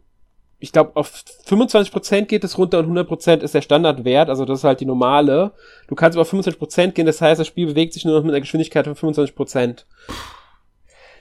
[0.59, 1.11] ich glaube, auf
[1.45, 5.51] 25% geht es runter und 100% ist der Standardwert, also das ist halt die normale.
[5.87, 8.31] Du kannst aber auf 25% gehen, das heißt, das Spiel bewegt sich nur noch mit
[8.31, 9.85] einer Geschwindigkeit von 25%.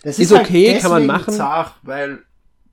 [0.02, 1.34] Das ist, ist halt okay, kann man machen.
[1.34, 2.20] Zart, weil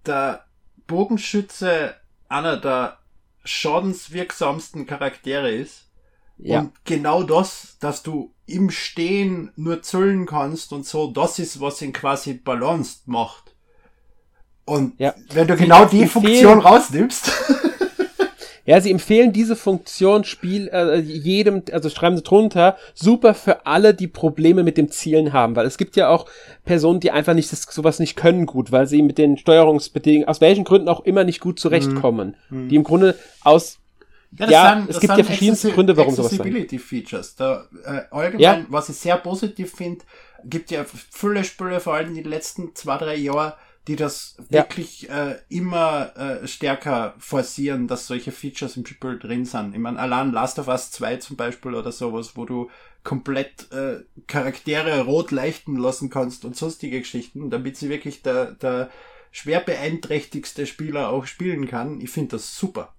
[0.05, 0.45] der
[0.87, 1.95] Bogenschütze
[2.29, 2.99] einer der
[3.43, 5.89] schadenswirksamsten Charaktere ist.
[6.37, 6.61] Ja.
[6.61, 11.81] Und genau das, dass du im Stehen nur zöllen kannst und so, das ist, was
[11.81, 13.55] ihn quasi balanced macht.
[14.65, 15.13] Und ja.
[15.31, 17.31] wenn du genau die Funktion rausnimmst.
[18.65, 23.93] Ja, sie empfehlen diese Funktion Spiel äh, jedem, also schreiben sie drunter, super für alle,
[23.93, 26.27] die Probleme mit dem Zielen haben, weil es gibt ja auch
[26.63, 30.39] Personen, die einfach nicht das, sowas nicht können gut, weil sie mit den Steuerungsbedingungen aus
[30.39, 32.69] welchen Gründen auch immer nicht gut zurechtkommen, mhm.
[32.69, 33.79] die im Grunde aus
[34.39, 37.35] ja, ja sind, es gibt ja verschiedenste Gründe, warum sowas Accessibility Features.
[37.35, 38.65] Da, äh, allgemein, ja.
[38.69, 40.03] was ich sehr positiv finde,
[40.45, 43.53] gibt ja viele Spiele, vor allem in den letzten zwei, drei Jahren,
[43.87, 44.61] die das ja.
[44.61, 49.73] wirklich äh, immer äh, stärker forcieren, dass solche Features im Spiel drin sind.
[49.73, 52.69] Ich meine, allein Last of Us 2 zum Beispiel oder sowas, wo du
[53.03, 58.89] komplett äh, Charaktere rot leichten lassen kannst und sonstige Geschichten, damit sie wirklich der, der
[59.31, 61.99] schwer beeinträchtigste Spieler auch spielen kann.
[61.99, 62.93] Ich finde das super.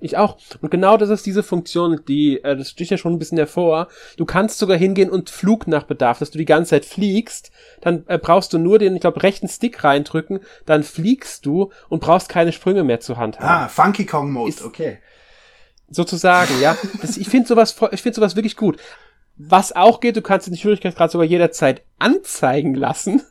[0.00, 0.38] Ich auch.
[0.60, 3.88] Und genau das ist diese Funktion, die, äh, das sticht ja schon ein bisschen hervor.
[4.16, 8.04] Du kannst sogar hingehen und Flug nach Bedarf, dass du die ganze Zeit fliegst, dann
[8.06, 12.28] äh, brauchst du nur den, ich glaube, rechten Stick reindrücken, dann fliegst du und brauchst
[12.28, 13.48] keine Sprünge mehr zur Hand haben.
[13.48, 14.98] Ah, Funky Kong Mode, ist, okay.
[15.90, 16.76] Sozusagen, ja.
[17.02, 18.78] Das, ich finde sowas, ich finde sowas wirklich gut.
[19.36, 23.22] Was auch geht, du kannst den Schwierigkeitsgrad sogar jederzeit anzeigen lassen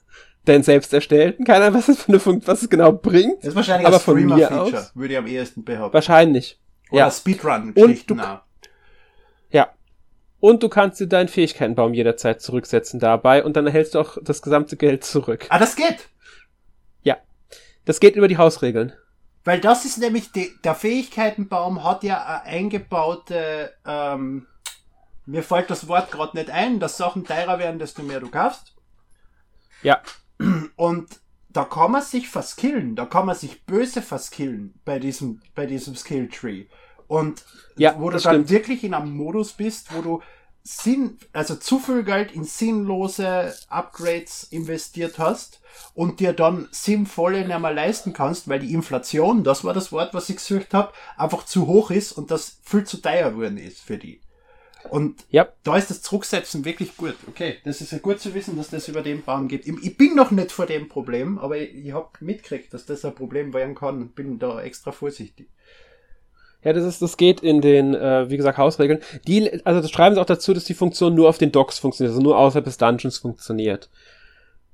[0.48, 1.45] dein selbst erstellten.
[1.45, 3.39] Keine Ahnung, was für eine was es genau bringt.
[3.39, 5.93] Das ist wahrscheinlich aber ein Streamer-Feature, würde ich am ehesten behaupten.
[5.93, 6.60] Wahrscheinlich.
[6.89, 7.12] Oder ja.
[7.12, 8.22] Speedrun-Geschichten
[9.52, 9.70] Ja.
[10.39, 14.41] Und du kannst dir deinen Fähigkeitenbaum jederzeit zurücksetzen dabei und dann erhältst du auch das
[14.41, 15.48] gesamte Geld zurück.
[15.50, 16.10] Ah, das geht?
[17.02, 17.18] Ja.
[17.86, 18.93] Das geht über die Hausregeln.
[19.43, 24.45] Weil das ist nämlich, die, der Fähigkeitenbaum hat ja eine eingebaute, ähm,
[25.26, 28.76] mir fällt das Wort gerade nicht ein, dass Sachen teurer werden, desto mehr du kaufst.
[29.84, 30.02] Ja.
[30.78, 31.19] Und
[31.49, 35.95] da kann man sich verskillen, da kann man sich böse verskillen bei diesem, bei diesem
[35.95, 36.65] Skill Tree.
[37.07, 37.43] Und
[37.78, 38.49] ja, wo du dann stimmt.
[38.49, 40.21] wirklich in einem Modus bist, wo du
[40.63, 45.61] Sinn, also zu viel Geld in sinnlose Upgrades investiert hast
[45.93, 50.13] und dir dann sinnvolle nicht mehr leisten kannst, weil die Inflation, das war das Wort,
[50.13, 53.80] was ich gesucht habe, einfach zu hoch ist und das viel zu teuer geworden ist
[53.80, 54.21] für die.
[54.90, 55.48] Und ja.
[55.64, 57.16] da ist das Zurücksetzen wirklich gut.
[57.28, 59.68] Okay, das ist ja gut zu wissen, dass das über den Baum geht.
[59.68, 63.16] Ich bin noch nicht vor dem Problem, aber ich, ich habe mitgekriegt, dass das ein
[63.16, 64.10] Problem werden kann.
[64.10, 65.50] Bin da extra vorsichtig.
[66.64, 69.00] Ja, das ist, das geht in den, äh, wie gesagt, Hausregeln.
[69.28, 72.12] Die, also das schreiben sie auch dazu, dass die Funktion nur auf den Docks funktioniert,
[72.12, 73.90] also nur außerhalb des Dungeons funktioniert.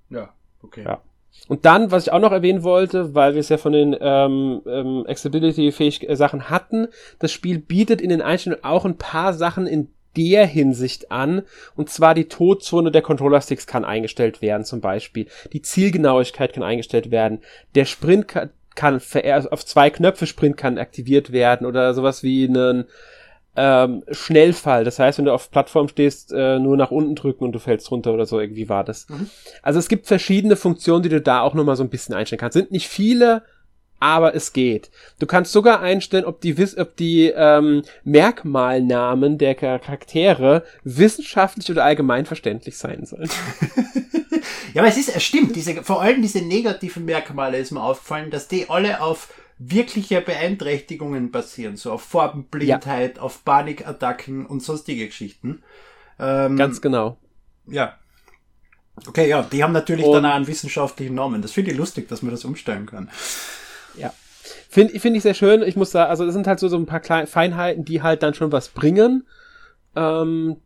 [0.09, 0.83] Ja, okay.
[0.83, 1.01] Ja.
[1.47, 4.61] Und dann, was ich auch noch erwähnen wollte, weil wir es ja von den ähm,
[4.65, 6.87] ähm, Accessibility-Sachen hatten,
[7.19, 11.43] das Spiel bietet in den Einstellungen auch ein paar Sachen in der Hinsicht an.
[11.75, 15.27] Und zwar die Todzone der Controller-Sticks kann eingestellt werden, zum Beispiel.
[15.53, 17.39] Die Zielgenauigkeit kann eingestellt werden.
[17.75, 19.01] Der Sprint kann, kann
[19.51, 22.85] auf zwei Knöpfe Sprint kann aktiviert werden oder sowas wie einen
[23.55, 24.83] ähm, Schnellfall.
[24.83, 27.91] Das heißt, wenn du auf Plattform stehst, äh, nur nach unten drücken und du fällst
[27.91, 29.07] runter oder so, irgendwie war das.
[29.09, 29.29] Mhm.
[29.61, 32.53] Also es gibt verschiedene Funktionen, die du da auch nochmal so ein bisschen einstellen kannst.
[32.53, 33.43] Sind nicht viele,
[34.03, 34.91] aber es geht.
[35.19, 42.77] Du kannst sogar einstellen, ob die, ob die ähm, Merkmalnamen der Charaktere wissenschaftlich oder allgemeinverständlich
[42.77, 43.29] sein sollen.
[44.73, 48.29] ja, aber es ist, es stimmt, diese, vor allem diese negativen Merkmale ist mir aufgefallen,
[48.29, 53.23] dass die alle auf wirkliche Beeinträchtigungen passieren, so auf Farbenblindheit, ja.
[53.23, 55.63] auf Panikattacken und sonstige Geschichten.
[56.19, 57.15] Ähm, Ganz genau.
[57.67, 57.97] Ja.
[59.07, 61.41] Okay, ja, die haben natürlich und, dann auch einen wissenschaftlichen Namen.
[61.41, 63.09] Das finde ich lustig, dass man das umstellen kann.
[64.69, 65.61] Finde find ich sehr schön.
[65.63, 68.23] Ich muss sagen, also das sind halt so, so ein paar kleine Feinheiten, die halt
[68.23, 69.25] dann schon was bringen.
[69.95, 70.57] Ähm,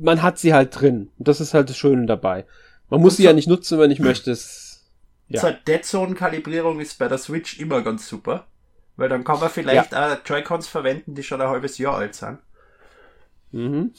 [0.00, 1.10] man hat sie halt drin.
[1.18, 2.46] Und das ist halt das Schöne dabei.
[2.88, 4.30] Man muss und sie so, ja nicht nutzen, wenn ich möchte.
[4.30, 4.86] Es,
[5.28, 5.40] ja.
[5.40, 8.46] Zur Dead Zone Kalibrierung ist bei der Switch immer ganz super.
[8.96, 10.14] Weil dann kann man vielleicht ja.
[10.14, 12.38] auch Joy-Cons verwenden, die schon ein halbes Jahr alt sind.
[13.52, 13.92] Mhm.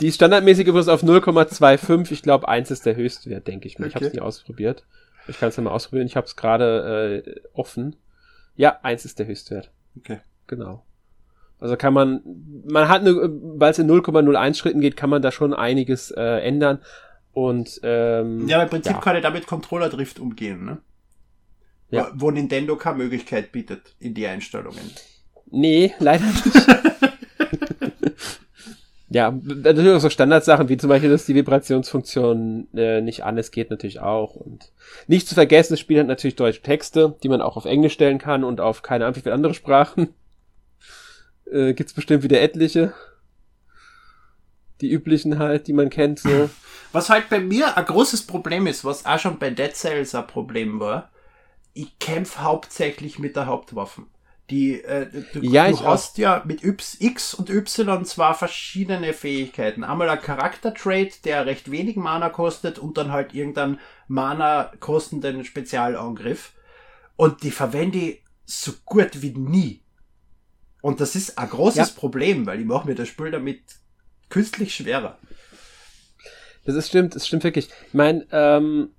[0.00, 2.12] Die ist standardmäßig übrigens auf 0,25.
[2.12, 3.86] Ich glaube, 1 ist der Höchstwert, denke ich mal.
[3.86, 3.88] Okay.
[3.88, 4.84] Ich habe es nie ausprobiert.
[5.28, 6.06] Ich kann es ja mal ausprobieren.
[6.06, 7.96] Ich habe es gerade äh, offen.
[8.54, 9.70] Ja, 1 ist der Höchstwert.
[9.96, 10.20] Okay.
[10.46, 10.84] Genau.
[11.58, 12.20] Also kann man,
[12.66, 16.40] man hat, eine, weil es in 0,01 Schritten geht, kann man da schon einiges äh,
[16.40, 16.80] ändern.
[17.32, 19.00] Und ähm, ja, im Prinzip ja.
[19.00, 20.78] kann ich damit Controller-Drift umgehen, ne?
[21.90, 22.10] Ja.
[22.14, 24.90] Wo Nintendo keine Möglichkeit bietet in die Einstellungen.
[25.50, 26.44] Nee, leider nicht.
[29.08, 33.52] Ja, natürlich auch so Standardsachen, wie zum Beispiel, dass die Vibrationsfunktion äh, nicht an ist,
[33.52, 34.34] geht natürlich auch.
[34.34, 34.72] Und
[35.06, 38.18] nicht zu vergessen, das Spiel hat natürlich deutsche Texte, die man auch auf Englisch stellen
[38.18, 40.08] kann und auf keine Ahnung wie viele andere Sprachen.
[41.48, 42.92] Äh, gibt's bestimmt wieder etliche.
[44.80, 46.50] Die üblichen halt, die man kennt, so.
[46.90, 50.26] Was halt bei mir ein großes Problem ist, was auch schon bei Dead Cells ein
[50.26, 51.12] Problem war,
[51.72, 54.06] ich kämpfe hauptsächlich mit der Hauptwaffen.
[54.50, 59.82] Die, äh, du, ja, du hast ja mit X und Y zwar verschiedene Fähigkeiten.
[59.82, 66.52] Einmal ein Charakter-Trait, der recht wenig Mana kostet und dann halt irgendeinen Mana kostenden Spezialangriff.
[67.16, 69.82] Und die verwende ich so gut wie nie.
[70.80, 71.94] Und das ist ein großes ja.
[71.96, 73.62] Problem, weil ich mache mir das Spiel damit
[74.28, 75.18] künstlich schwerer.
[76.64, 77.68] Das ist stimmt, das stimmt wirklich.
[77.88, 78.90] Ich meine, ähm,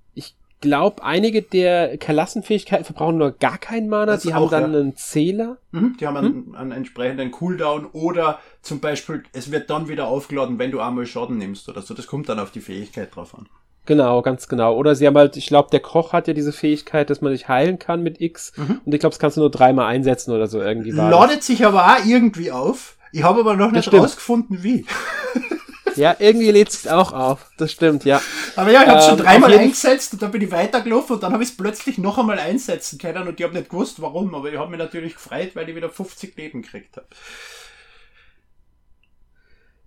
[0.60, 4.12] glaube, einige der Kalassenfähigkeiten verbrauchen nur gar keinen Mana.
[4.12, 4.78] Das die haben dann ja.
[4.78, 5.58] einen Zähler.
[5.70, 6.24] Mhm, die haben hm?
[6.24, 11.06] einen, einen, entsprechenden Cooldown oder zum Beispiel, es wird dann wieder aufgeladen, wenn du einmal
[11.06, 11.94] Schaden nimmst oder so.
[11.94, 13.48] Das kommt dann auf die Fähigkeit drauf an.
[13.86, 14.76] Genau, ganz genau.
[14.76, 17.48] Oder sie haben halt, ich glaube, der Koch hat ja diese Fähigkeit, dass man sich
[17.48, 18.52] heilen kann mit X.
[18.56, 18.82] Mhm.
[18.84, 20.90] Und ich glaube, das kannst du nur dreimal einsetzen oder so irgendwie.
[20.90, 22.96] Ladet sich aber auch irgendwie auf.
[23.12, 24.84] Ich habe aber noch nicht rausgefunden, wie.
[25.98, 27.50] Ja, irgendwie lädt es auch auf.
[27.58, 28.22] Das stimmt, ja.
[28.56, 31.32] Aber ja, ich habe ähm, schon dreimal eingesetzt und dann bin ich weitergelaufen und dann
[31.32, 34.50] habe ich es plötzlich noch einmal einsetzen können und ich habe nicht gewusst, warum, aber
[34.50, 37.08] ich habe mich natürlich gefreut, weil ich wieder 50 Leben gekriegt habe.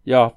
[0.03, 0.33] Ja.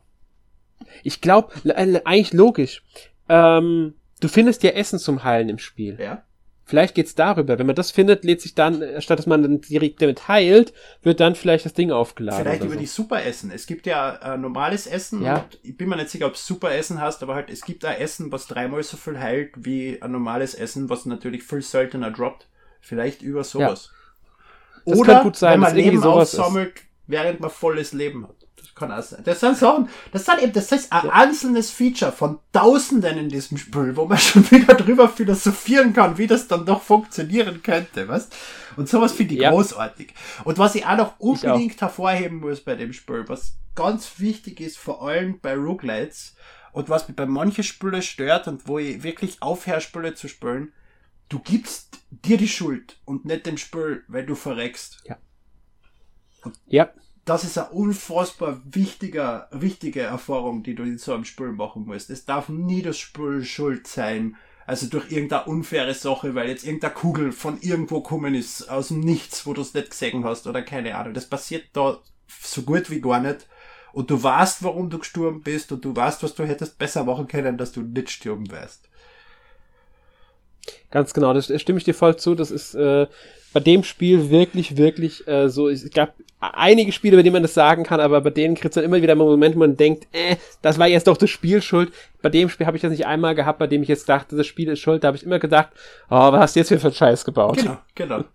[1.02, 2.82] Ich glaube, eigentlich logisch.
[3.28, 5.98] Ähm, du findest ja Essen zum Heilen im Spiel.
[6.00, 6.22] Ja.
[6.66, 7.58] Vielleicht geht's darüber.
[7.58, 11.20] Wenn man das findet, lädt sich dann, statt dass man dann direkt damit heilt, wird
[11.20, 12.42] dann vielleicht das Ding aufgeladen.
[12.42, 12.80] Vielleicht über so.
[12.80, 13.50] die Superessen.
[13.50, 15.22] Es gibt ja äh, normales Essen.
[15.22, 15.44] Ja.
[15.62, 18.32] ich bin mir nicht sicher, ob es Superessen hast, aber halt, es gibt da Essen,
[18.32, 22.48] was dreimal so viel heilt wie ein normales Essen, was natürlich viel seltener droppt.
[22.80, 23.90] Vielleicht über sowas.
[24.86, 24.94] Ja.
[24.94, 26.74] Oder sein, wenn man Leben aufsammelt,
[27.06, 28.43] während man volles Leben hat
[28.74, 29.22] kann auch sein.
[29.24, 31.12] Das sind Sachen, das sind eben, das ist ein ja.
[31.12, 36.26] einzelnes Feature von Tausenden in diesem Spiel, wo man schon wieder drüber philosophieren kann, wie
[36.26, 38.28] das dann doch funktionieren könnte, was?
[38.76, 39.50] Und sowas finde ich ja.
[39.50, 40.12] großartig.
[40.44, 41.82] Und was ich auch noch unbedingt auch.
[41.82, 46.34] hervorheben muss bei dem Spiel, was ganz wichtig ist, vor allem bei Roguelites,
[46.72, 50.72] und was mich bei manchen Spielen stört und wo ich wirklich aufhöre, Spiele zu spielen,
[51.28, 55.00] du gibst dir die Schuld und nicht dem Spiel, weil du verreckst.
[55.06, 55.16] Ja.
[56.42, 56.90] Und ja
[57.24, 62.10] das ist eine unfassbar wichtiger, wichtige Erfahrung, die du in so einem Spiel machen musst.
[62.10, 64.36] Es darf nie das Spiel schuld sein.
[64.66, 69.00] Also durch irgendeine unfaire Sache, weil jetzt irgendeine Kugel von irgendwo kommen ist, aus dem
[69.00, 71.14] Nichts, wo du es nicht gesehen hast oder keine Ahnung.
[71.14, 71.98] Das passiert da
[72.42, 73.46] so gut wie gar nicht.
[73.92, 77.28] Und du weißt, warum du gestorben bist und du weißt, was du hättest besser machen
[77.28, 78.88] können, dass du nicht sterben wirst.
[80.90, 82.34] Ganz genau, das stimme ich dir voll zu.
[82.34, 83.06] Das ist äh,
[83.54, 85.68] bei dem Spiel wirklich, wirklich äh, so.
[85.68, 88.84] Es gab einige Spiele, bei denen man das sagen kann, aber bei denen kriegt man
[88.84, 91.92] immer wieder mal Momente, wo man denkt, äh, das war jetzt doch das Spiel schuld.
[92.20, 94.48] Bei dem Spiel habe ich das nicht einmal gehabt, bei dem ich jetzt dachte, das
[94.48, 95.04] Spiel ist schuld.
[95.04, 95.68] Da habe ich immer gedacht,
[96.10, 97.58] oh, was hast du jetzt für einen Scheiß gebaut?
[97.58, 98.24] Genau, genau.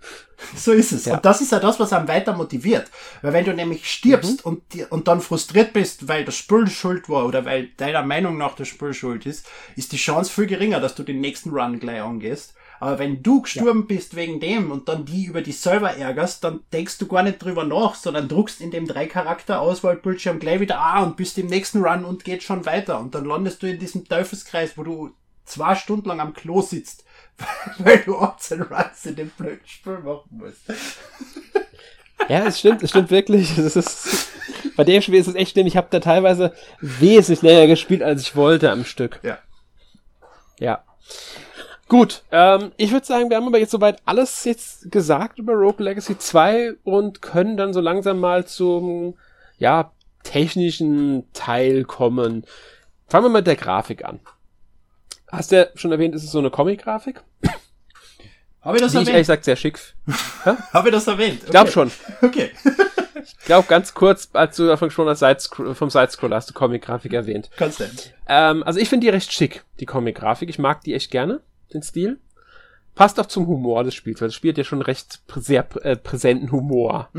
[0.56, 1.04] So ist es.
[1.04, 1.16] Ja.
[1.16, 2.88] Und das ist ja das, was einem weiter motiviert.
[3.22, 4.52] Weil wenn du nämlich stirbst mhm.
[4.54, 8.56] und, und dann frustriert bist, weil das Spiel schuld war oder weil deiner Meinung nach
[8.56, 9.46] das Spiel schuld ist,
[9.76, 12.54] ist die Chance viel geringer, dass du den nächsten Run gleich angehst.
[12.80, 13.96] Aber wenn du gestorben ja.
[13.96, 17.40] bist wegen dem und dann die über die Server ärgerst, dann denkst du gar nicht
[17.40, 21.48] drüber nach, sondern druckst in dem drei Charakter Auswahlbildschirm gleich wieder A und bist im
[21.48, 23.00] nächsten Run und geht schon weiter.
[23.00, 25.12] Und dann landest du in diesem Teufelskreis, wo du
[25.46, 27.04] zwei Stunden lang am Klo sitzt,
[27.80, 30.62] weil du 18 Runs in dem blöden Spiel machen musst.
[32.28, 33.56] Ja, es stimmt, es stimmt wirklich.
[33.56, 34.30] Das ist,
[34.76, 35.68] bei dem Spiel ist es echt schlimm.
[35.68, 39.20] Ich habe da teilweise wesentlich länger gespielt, als ich wollte am Stück.
[39.24, 39.40] Ja.
[40.60, 40.84] Ja.
[41.90, 45.84] Gut, ähm, ich würde sagen, wir haben aber jetzt soweit alles jetzt gesagt über Rogue
[45.84, 49.18] Legacy 2 und können dann so langsam mal zum,
[49.58, 49.92] ja,
[50.24, 52.46] technischen Teil kommen.
[53.08, 54.20] Fangen wir mit der Grafik an.
[55.32, 57.22] Hast du ja schon erwähnt, ist es so eine Comic-Grafik?
[58.62, 59.10] Habe ich das Die ich erwähnt?
[59.10, 59.80] ehrlich gesagt sehr schick.
[60.74, 61.42] Habe ich das erwähnt?
[61.44, 61.92] Ich glaube schon.
[62.22, 62.52] Okay.
[63.22, 67.12] Ich glaube ganz kurz, als du davon schon als Sidescroll, vom Sidescroller hast du Comic-Grafik
[67.12, 67.50] erwähnt.
[67.58, 67.86] Kannst du.
[68.28, 70.48] Ähm, also ich finde die recht schick, die Comic-Grafik.
[70.50, 71.42] Ich mag die echt gerne,
[71.74, 72.20] den Stil.
[72.96, 75.80] Passt auch zum Humor des Spiels, weil es spielt ja schon recht prä sehr prä
[75.80, 77.10] äh, präsenten Humor.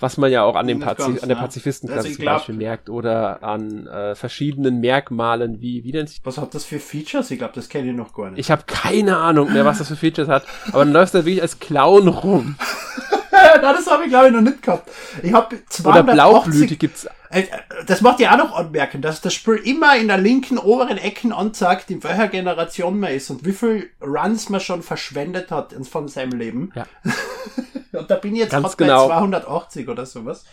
[0.00, 1.36] Was man ja auch an, dem Pazi ganz, an der?
[1.36, 6.64] Pazifistenklasse zum Beispiel merkt oder an äh, verschiedenen Merkmalen wie, wie denn Was hat das
[6.64, 7.30] für Features?
[7.32, 8.38] Ich glaube, das kenne ich noch gar nicht.
[8.38, 11.24] Ich habe keine Ahnung mehr, was das für Features hat, aber dann läufst du da
[11.24, 12.56] wirklich als Clown rum.
[13.62, 14.90] Na, das habe ich glaube ich noch nicht gehabt.
[15.22, 17.06] Ich habe Oder 280 Blaublüte gibt's.
[17.30, 17.44] Äh,
[17.86, 21.32] Das macht ja auch noch anmerken, dass das Spiel immer in der linken oberen Ecken
[21.32, 26.08] anzeigt, in welcher Generation man ist und wie viel Runs man schon verschwendet hat von
[26.08, 26.72] seinem Leben.
[26.74, 26.86] Ja.
[27.98, 29.08] Und da bin ich jetzt Ganz gerade genau.
[29.08, 30.44] bei 280 oder sowas.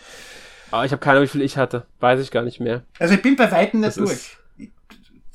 [0.71, 1.85] Aber ich habe keine Ahnung, wie viel ich hatte.
[1.99, 2.81] Weiß ich gar nicht mehr.
[2.97, 4.37] Also ich bin bei Weitem nicht Das ist- durch.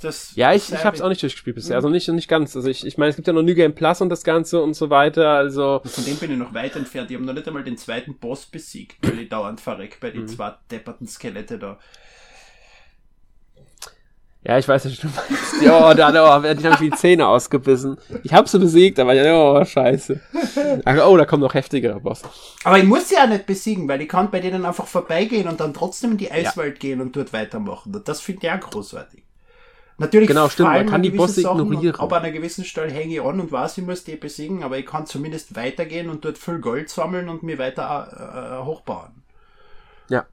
[0.03, 1.76] Das Ja, ich, ich habe es auch nicht durchgespielt bisher.
[1.76, 2.57] Also nicht, nicht ganz.
[2.57, 4.74] Also ich, ich meine, es gibt ja noch New Game Plus und das Ganze und
[4.74, 5.28] so weiter.
[5.30, 7.11] Also Von dem bin ich noch weit entfernt.
[7.11, 10.14] Ich habe noch nicht einmal den zweiten Boss besiegt, weil ich dauernd verreck bei Mhm.
[10.14, 11.78] den zwei depperten Skelette da.
[14.42, 15.62] Ja, ich weiß nicht, du meinst.
[15.62, 17.98] Ja, da, da, da die haben die Zähne ausgebissen.
[18.22, 20.18] Ich habe sie besiegt, aber ja, oh, scheiße.
[21.07, 22.24] Oh, da kommen noch heftigere Bosse.
[22.64, 25.61] Aber ich muss sie ja nicht besiegen, weil ich kann bei denen einfach vorbeigehen und
[25.61, 27.94] dann trotzdem in die Eiswelt gehen und dort weitermachen.
[27.94, 29.22] Und das finde ich auch großartig.
[30.01, 31.94] Natürlich Genau, stimmt, man kann die Bosse ignorieren.
[32.01, 34.78] Aber an einer gewissen Stelle hänge ich an und weiß, ich muss die besiegen, aber
[34.78, 39.22] ich kann zumindest weitergehen und dort viel Gold sammeln und mir weiter äh, hochbauen.
[40.09, 40.24] Ja,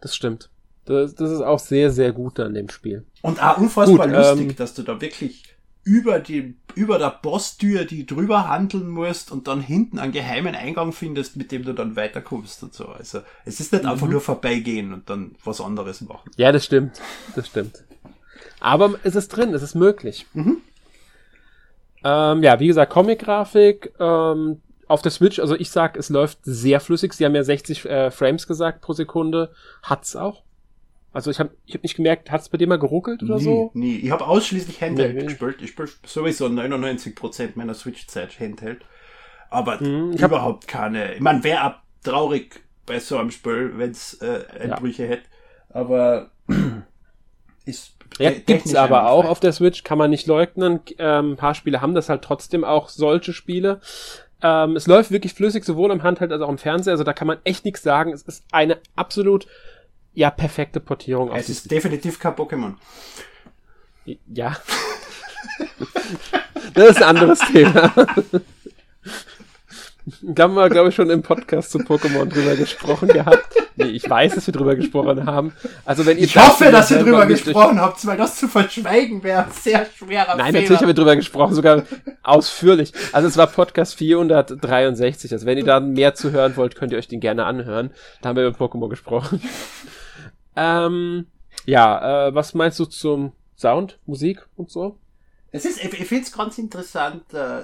[0.00, 0.50] das stimmt.
[0.84, 3.04] Das, das ist auch sehr, sehr gut an dem Spiel.
[3.22, 5.44] Und auch unfassbar Gut, lustig, ähm, dass du da wirklich
[5.84, 10.92] über die, über der Bosstür, die drüber handeln musst und dann hinten einen geheimen Eingang
[10.92, 12.86] findest, mit dem du dann weiterkommst und so.
[12.88, 13.90] Also, es ist nicht Mhm.
[13.90, 16.30] einfach nur vorbeigehen und dann was anderes machen.
[16.36, 17.00] Ja, das stimmt.
[17.36, 17.84] Das stimmt.
[18.60, 20.26] Aber es ist drin, es ist möglich.
[22.04, 26.78] Ähm, ja, wie gesagt, Comic-Grafik ähm, auf der Switch, also ich sag, es läuft sehr
[26.80, 27.12] flüssig.
[27.14, 29.52] Sie haben ja 60 äh, Frames gesagt pro Sekunde.
[29.82, 30.44] Hat's auch.
[31.12, 33.70] Also ich habe ich hab nicht gemerkt, hat's bei dir mal geruckelt oder nie, so?
[33.74, 33.96] nie.
[33.96, 35.26] Ich habe ausschließlich Handheld Nee, nee.
[35.28, 35.62] gespielt.
[35.62, 38.82] Ich spiele sowieso 99% meiner Switch-Zeit Handheld.
[39.48, 41.14] Aber Mhm, ich hab- überhaupt keine.
[41.14, 45.24] Ich meine, wäre ab traurig bei so einem Spiel, wenn es äh, Einbrüche hätte.
[45.70, 46.30] Aber
[47.64, 50.80] ist Ja, gibt's aber auch auf der Switch, kann man nicht leugnen.
[50.98, 53.80] Ähm, ein paar Spiele haben das halt trotzdem auch solche Spiele.
[54.42, 56.92] Ähm, es läuft wirklich flüssig, sowohl im Handheld als auch im Fernseher.
[56.92, 58.12] Also da kann man echt nichts sagen.
[58.12, 59.46] Es ist eine absolut,
[60.14, 62.74] ja, perfekte Portierung Es ist definitiv kein Pokémon.
[64.32, 64.56] Ja.
[66.74, 67.92] das ist ein anderes Thema.
[70.22, 73.44] Da haben wir, glaube ich, schon im Podcast zu Pokémon drüber gesprochen gehabt.
[73.74, 75.52] Nee, ich weiß, dass wir drüber gesprochen haben.
[75.84, 79.46] Also wenn ihr Ich hoffe, dass ihr drüber gesprochen habt, weil das zu verschweigen wäre
[79.50, 80.60] sehr schwerer Nein, Fehler.
[80.60, 81.82] natürlich haben wir drüber gesprochen, sogar
[82.22, 82.92] ausführlich.
[83.10, 85.32] Also es war Podcast 463.
[85.32, 87.90] Also wenn ihr da mehr zu hören wollt, könnt ihr euch den gerne anhören.
[88.22, 89.42] Da haben wir über Pokémon gesprochen.
[90.56, 91.26] ähm,
[91.64, 94.98] ja, äh, was meinst du zum Sound, Musik und so?
[95.50, 97.62] Es ist, ich, ich finde es ganz interessant, äh,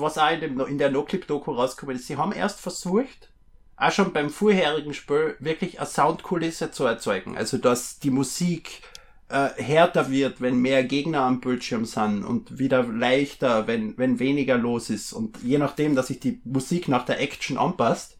[0.00, 2.06] was auch in, dem, in der No-Clip-Doku rausgekommen ist.
[2.06, 3.30] Sie haben erst versucht,
[3.76, 7.36] auch schon beim vorherigen Spiel, wirklich eine Soundkulisse zu erzeugen.
[7.36, 8.82] Also, dass die Musik
[9.28, 14.56] äh, härter wird, wenn mehr Gegner am Bildschirm sind und wieder leichter, wenn, wenn weniger
[14.56, 15.12] los ist.
[15.12, 18.16] Und je nachdem, dass sich die Musik nach der Action anpasst,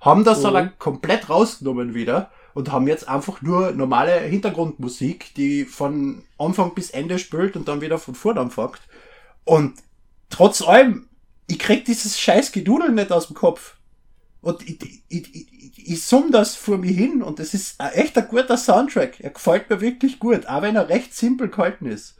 [0.00, 0.46] haben das Mhm.
[0.46, 6.90] aber komplett rausgenommen wieder und haben jetzt einfach nur normale Hintergrundmusik, die von Anfang bis
[6.90, 8.80] Ende spielt und dann wieder von vorne anfängt.
[9.44, 9.74] Und
[10.30, 11.08] trotz allem,
[11.46, 13.76] ich krieg dieses scheiß Gedudel nicht aus dem Kopf.
[14.40, 18.16] Und ich, ich, ich, ich, summ das vor mir hin und es ist ein echt
[18.16, 19.20] ein guter Soundtrack.
[19.20, 22.16] Er gefällt mir wirklich gut, auch wenn er recht simpel gehalten ist.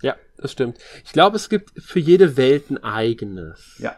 [0.00, 0.78] Ja, das stimmt.
[1.04, 3.74] Ich glaube, es gibt für jede Welt ein eigenes.
[3.78, 3.96] Ja.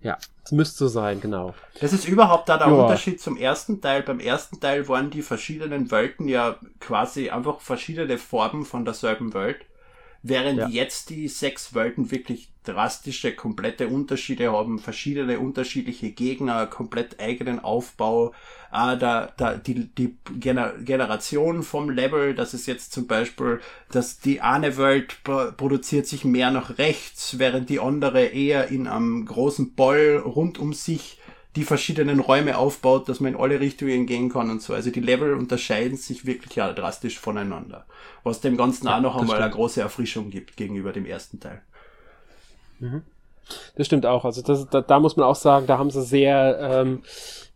[0.00, 1.54] Ja, es müsste so sein, genau.
[1.80, 2.72] Das ist überhaupt da der Ja.
[2.72, 4.02] Unterschied zum ersten Teil.
[4.02, 9.58] Beim ersten Teil waren die verschiedenen Welten ja quasi einfach verschiedene Farben von derselben Welt.
[10.28, 10.68] Während Ja.
[10.68, 18.32] jetzt die sechs Welten wirklich drastische, komplette Unterschiede haben, verschiedene unterschiedliche Gegner, komplett eigenen Aufbau,
[18.70, 23.60] äh, da, da, die, die Gener Generation vom Level, das ist jetzt zum Beispiel,
[23.90, 28.86] dass die eine Welt pro produziert sich mehr nach rechts, während die andere eher in
[28.86, 31.17] einem großen Ball rund um sich
[31.58, 34.74] die verschiedenen Räume aufbaut, dass man in alle Richtungen gehen kann und so.
[34.74, 37.84] Also die Level unterscheiden sich wirklich ja drastisch voneinander.
[38.22, 39.42] Was dem Ganzen ja, auch noch einmal stimmt.
[39.42, 41.62] eine große Erfrischung gibt gegenüber dem ersten Teil.
[42.78, 43.02] Mhm.
[43.76, 44.24] Das stimmt auch.
[44.24, 47.02] Also das, da, da muss man auch sagen, da haben sie sehr ähm,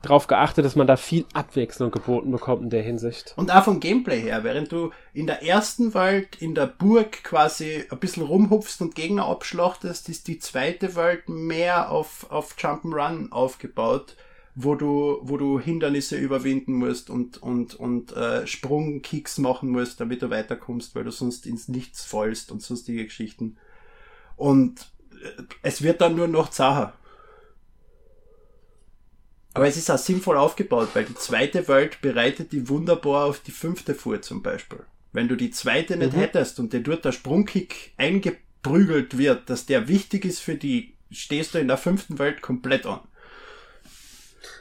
[0.02, 3.34] darauf geachtet, dass man da viel Abwechslung geboten bekommt in der Hinsicht.
[3.36, 7.84] Und auch vom Gameplay her, während du in der ersten Welt in der Burg quasi
[7.90, 14.16] ein bisschen rumhupfst und Gegner abschlachtest, ist die zweite Welt mehr auf, auf Jump'n'Run aufgebaut,
[14.54, 20.20] wo du, wo du Hindernisse überwinden musst und, und, und äh, Sprungkicks machen musst, damit
[20.20, 23.56] du weiterkommst, weil du sonst ins Nichts fallst und sonstige Geschichten.
[24.36, 26.94] Und äh, es wird dann nur noch zacher.
[29.62, 33.52] Aber es ist auch sinnvoll aufgebaut, weil die zweite Welt bereitet die wunderbar auf die
[33.52, 34.80] fünfte vor zum Beispiel.
[35.12, 36.18] Wenn du die zweite nicht mhm.
[36.18, 41.54] hättest und dir dort der Sprungkick eingeprügelt wird, dass der wichtig ist für die, stehst
[41.54, 43.02] du in der fünften Welt komplett an.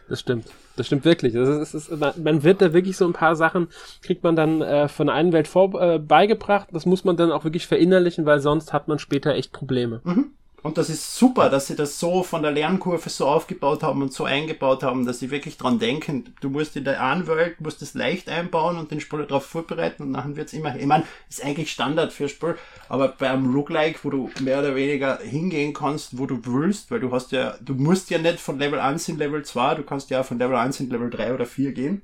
[0.07, 0.45] Das stimmt.
[0.75, 1.33] Das stimmt wirklich.
[1.33, 3.69] Das ist, ist, ist, man wird da wirklich so ein paar Sachen,
[4.03, 6.67] kriegt man dann äh, von der einen Welt vor, äh, beigebracht.
[6.73, 10.01] Das muss man dann auch wirklich verinnerlichen, weil sonst hat man später echt Probleme.
[10.03, 10.35] Mhm.
[10.63, 14.13] Und das ist super, dass sie das so von der Lernkurve so aufgebaut haben und
[14.13, 17.81] so eingebaut haben, dass sie wirklich dran denken, du musst in der einen Welt, musst
[17.81, 21.43] es leicht einbauen und den Spieler darauf vorbereiten und nachher wird's immer, ich meine, ist
[21.43, 22.57] eigentlich Standard für Spiel,
[22.89, 26.99] aber bei einem Roguelike, wo du mehr oder weniger hingehen kannst, wo du willst, weil
[26.99, 30.11] du hast ja, du musst ja nicht von Level 1 in Level 2, du kannst
[30.11, 32.03] ja von Level 1 in Level 3 oder 4 gehen,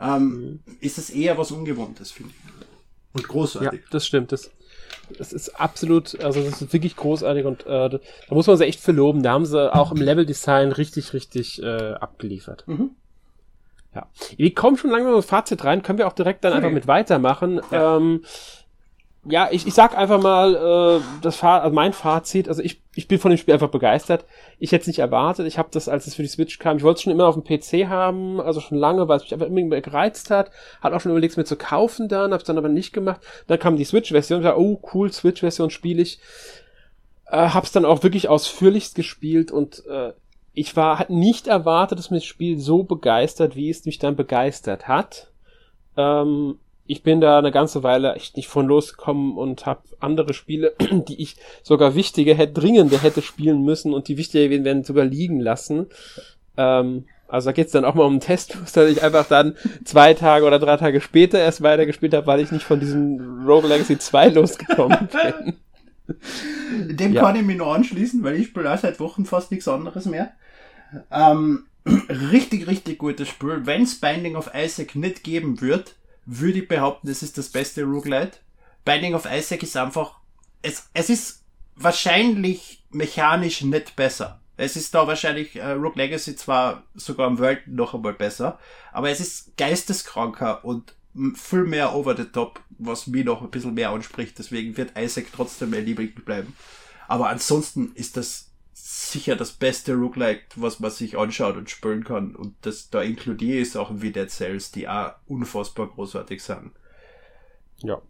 [0.00, 0.76] ähm, mhm.
[0.78, 2.62] ist es eher was Ungewohntes, finde ich.
[3.14, 3.80] Und großartig.
[3.80, 4.52] Ja, das stimmt, das
[5.18, 8.80] es ist absolut, also das ist wirklich großartig und äh, da muss man sie echt
[8.80, 9.22] verloben.
[9.22, 12.64] Da haben sie auch im Level-Design richtig, richtig äh, abgeliefert.
[12.66, 12.90] Mhm.
[13.94, 14.06] Ja.
[14.36, 16.58] Wir kommen schon langsam ins Fazit rein, können wir auch direkt dann okay.
[16.58, 17.60] einfach mit weitermachen.
[17.70, 17.96] Ja.
[17.98, 18.24] Ähm,
[19.24, 23.06] ja, ich, ich sag einfach mal, äh, das Fa also mein Fazit, also ich, ich
[23.06, 24.24] bin von dem Spiel einfach begeistert.
[24.58, 25.46] Ich hätte es nicht erwartet.
[25.46, 27.36] Ich habe das, als es für die Switch kam, ich wollte es schon immer auf
[27.40, 30.50] dem PC haben, also schon lange, weil es mich einfach immer gereizt hat.
[30.80, 33.20] Hat auch schon überlegt, es mir zu kaufen dann, hab's dann aber nicht gemacht.
[33.46, 36.18] Dann kam die Switch-Version, ich dachte, oh cool, Switch-Version spiele ich.
[37.26, 40.14] Äh, hab's dann auch wirklich ausführlichst gespielt und äh,
[40.52, 44.16] ich war, hat nicht erwartet, dass mir das Spiel so begeistert, wie es mich dann
[44.16, 45.30] begeistert hat.
[45.96, 46.58] Ähm,
[46.92, 50.74] ich bin da eine ganze Weile echt nicht von losgekommen und habe andere Spiele,
[51.08, 55.06] die ich sogar wichtiger hätte, dringender hätte spielen müssen und die wichtiger gewesen wären, sogar
[55.06, 55.86] liegen lassen.
[56.58, 60.12] Ähm, also da geht's dann auch mal um einen Test, dass ich einfach dann zwei
[60.12, 63.98] Tage oder drei Tage später erst weitergespielt habe, weil ich nicht von diesem Rogue Legacy
[63.98, 65.54] 2 losgekommen bin.
[66.94, 67.22] Dem ja.
[67.22, 70.32] kann ich mich nur anschließen, weil ich spiele auch seit Wochen fast nichts anderes mehr.
[71.10, 71.64] Ähm,
[72.32, 73.62] richtig, richtig gutes Spiel.
[73.64, 75.94] Wenn's Binding of Isaac nicht geben wird,
[76.24, 78.38] würde ich behaupten, es ist das beste Roguelite.
[78.84, 80.18] Binding of Isaac ist einfach,
[80.62, 81.44] es, es ist
[81.76, 84.40] wahrscheinlich mechanisch nicht besser.
[84.56, 88.58] Es ist da wahrscheinlich äh, Rogue Legacy zwar sogar im World noch einmal besser,
[88.92, 90.94] aber es ist geisteskranker und
[91.34, 94.38] viel mehr over the top, was mich noch ein bisschen mehr anspricht.
[94.38, 96.56] Deswegen wird Isaac trotzdem mein Liebling bleiben.
[97.08, 98.51] Aber ansonsten ist das
[99.10, 102.34] sicher das beste Roguelike, was man sich anschaut und spielen kann.
[102.36, 106.72] Und das da inkludiere ich Sachen wie Dead Cells, die auch unfassbar großartig sind.
[107.78, 108.00] Ja.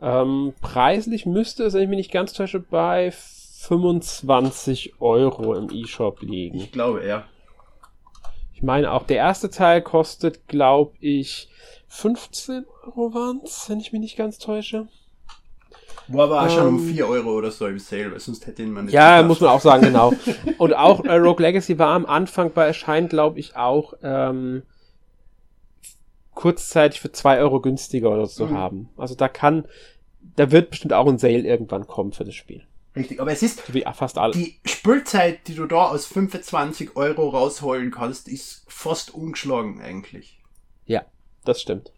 [0.00, 6.22] Ähm, preislich müsste es, wenn ich mich nicht ganz täusche, bei 25 Euro im E-Shop
[6.22, 6.58] liegen.
[6.58, 7.24] Ich glaube, ja.
[8.54, 11.48] Ich meine auch, der erste Teil kostet, glaube ich,
[11.88, 14.88] 15 Euro waren's, wenn ich mich nicht ganz täusche.
[16.12, 18.62] War aber auch ähm, schon um 4 Euro oder so im Sale, weil sonst hätte
[18.62, 18.94] ihn man nicht.
[18.94, 19.28] Ja, gedacht.
[19.28, 20.12] muss man auch sagen, genau.
[20.58, 24.62] Und auch äh, Rogue Legacy war am Anfang bei Erscheinen, glaube ich, auch ähm,
[26.34, 28.56] kurzzeitig für 2 Euro günstiger oder so mhm.
[28.56, 28.88] haben.
[28.96, 29.66] Also da kann,
[30.36, 32.62] da wird bestimmt auch ein Sale irgendwann kommen für das Spiel.
[32.96, 34.32] Richtig, aber es ist wie fast alle.
[34.32, 40.40] die Spielzeit, die du da aus 25 Euro rausholen kannst, ist fast ungeschlagen eigentlich.
[40.86, 41.04] Ja,
[41.44, 41.92] das stimmt.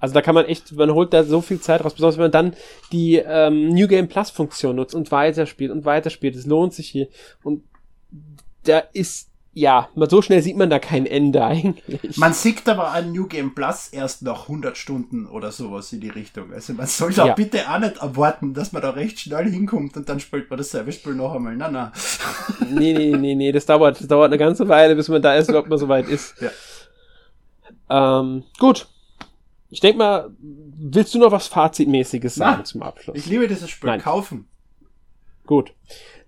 [0.00, 2.30] Also da kann man echt, man holt da so viel Zeit raus, besonders wenn man
[2.30, 2.54] dann
[2.92, 6.36] die ähm, New Game Plus Funktion nutzt und weiterspielt und weiterspielt.
[6.36, 7.08] Es lohnt sich hier.
[7.42, 7.64] Und
[8.62, 12.16] da ist, ja, so schnell sieht man da kein Ende eigentlich.
[12.16, 16.10] Man sieht aber an New Game Plus erst nach 100 Stunden oder sowas in die
[16.10, 16.52] Richtung.
[16.52, 17.34] Also man soll da ja.
[17.34, 20.92] bitte auch nicht erwarten, dass man da recht schnell hinkommt und dann spielt man dasselbe
[20.92, 21.56] Spiel noch einmal.
[21.56, 21.92] Na, na.
[22.70, 25.48] nee, nee, nee, nee, das dauert, das dauert eine ganze Weile, bis man da erst
[25.48, 26.36] überhaupt mal so weit ist.
[26.40, 26.50] Ja.
[27.90, 28.86] Ähm, gut,
[29.70, 33.16] ich denke mal, willst du noch was Fazitmäßiges sagen Na, zum Abschluss?
[33.16, 33.90] Ich liebe dieses Spiel.
[33.90, 34.00] Nein.
[34.00, 34.48] Kaufen.
[35.46, 35.72] Gut.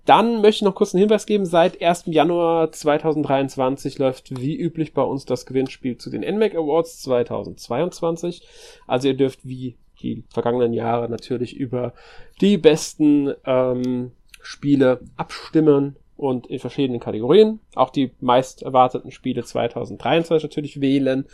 [0.04, 1.46] Dann möchte ich noch kurz einen Hinweis geben.
[1.46, 2.04] Seit 1.
[2.06, 8.46] Januar 2023 läuft wie üblich bei uns das Gewinnspiel zu den NMAC Awards 2022.
[8.86, 11.92] Also ihr dürft wie die vergangenen Jahre natürlich über
[12.40, 14.12] die besten ähm,
[14.42, 17.60] Spiele abstimmen und in verschiedenen Kategorien.
[17.74, 21.26] Auch die meist erwarteten Spiele 2023 natürlich wählen.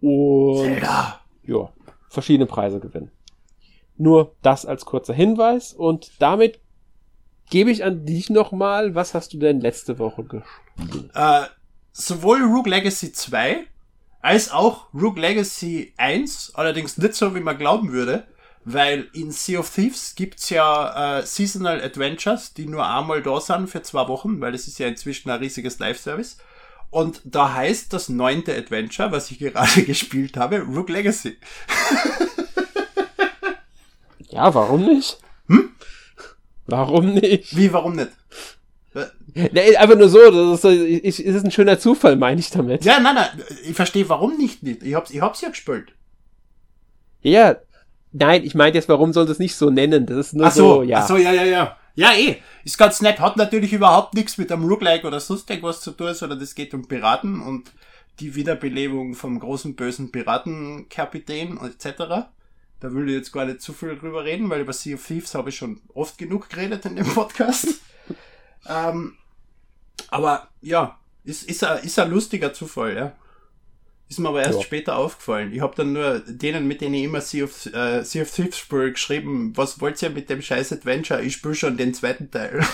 [0.00, 1.20] Und Zelda.
[1.44, 1.72] ja,
[2.08, 3.10] verschiedene Preise gewinnen.
[3.96, 6.58] Nur das als kurzer Hinweis und damit
[7.50, 11.10] gebe ich an dich nochmal, was hast du denn letzte Woche gespielt?
[11.14, 11.42] Äh,
[11.92, 13.66] sowohl Rogue Legacy 2
[14.22, 18.24] als auch Rogue Legacy 1, allerdings nicht so, wie man glauben würde,
[18.64, 23.68] weil in Sea of Thieves gibt's ja äh, Seasonal Adventures, die nur einmal da sind
[23.68, 26.36] für zwei Wochen, weil es ist ja inzwischen ein riesiges Live-Service.
[26.90, 31.36] Und da heißt das neunte Adventure, was ich gerade gespielt habe, Rogue Legacy.
[34.30, 35.18] Ja, warum nicht?
[35.48, 35.70] Hm?
[36.66, 37.56] Warum nicht?
[37.56, 38.10] Wie, warum nicht?
[39.34, 42.84] Nee, einfach nur so, das ist, ich, ist ein schöner Zufall, meine ich damit.
[42.84, 43.28] Ja, nein, nein,
[43.64, 44.82] ich verstehe, warum nicht, nicht.
[44.82, 45.92] Ich hab's, ich hab's ja gespielt.
[47.22, 47.56] Ja,
[48.12, 50.06] nein, ich meinte jetzt, warum soll das nicht so nennen?
[50.06, 50.98] Das ist nur Ach so, so, ja.
[50.98, 51.76] Ach so, ja, ja, ja.
[51.94, 52.36] Ja, eh.
[52.64, 53.20] Ist ganz nett.
[53.20, 56.72] Hat natürlich überhaupt nichts mit einem Roguelike oder sonst irgendwas zu tun, sondern es geht
[56.74, 57.72] um Piraten und
[58.20, 62.28] die Wiederbelebung vom großen bösen Piratenkapitän etc.
[62.80, 65.34] Da will ich jetzt gar nicht zu viel drüber reden, weil über Sea of Thieves
[65.34, 67.80] habe ich schon oft genug geredet in dem Podcast.
[68.68, 69.16] ähm,
[70.08, 73.12] aber ja, ist, ist, ein, ist ein lustiger Zufall, ja.
[74.10, 74.64] Ist mir aber erst Ja.
[74.64, 75.52] später aufgefallen.
[75.54, 78.58] Ich habe dann nur denen, mit denen ich immer Sea of, äh, sea of Thieves
[78.58, 81.22] spiele, geschrieben, was wollt ihr mit dem scheiß Adventure?
[81.22, 82.60] Ich spiele schon den zweiten Teil.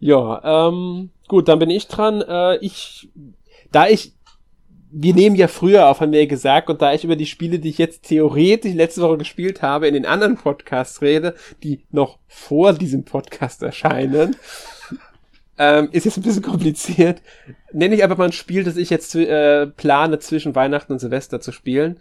[0.00, 2.20] Ja, ähm, gut, dann bin ich dran.
[2.22, 3.08] Äh, ich,
[3.72, 4.12] da ich,
[4.90, 7.58] wir nehmen ja früher auf, haben wir ja gesagt, und da ich über die Spiele,
[7.58, 12.18] die ich jetzt theoretisch letzte Woche gespielt habe, in den anderen Podcasts rede, die noch
[12.26, 14.36] vor diesem Podcast erscheinen,
[15.58, 17.20] ähm, ist jetzt ein bisschen kompliziert.
[17.72, 21.40] Nenne ich einfach mal ein Spiel, das ich jetzt äh, plane, zwischen Weihnachten und Silvester
[21.40, 22.00] zu spielen.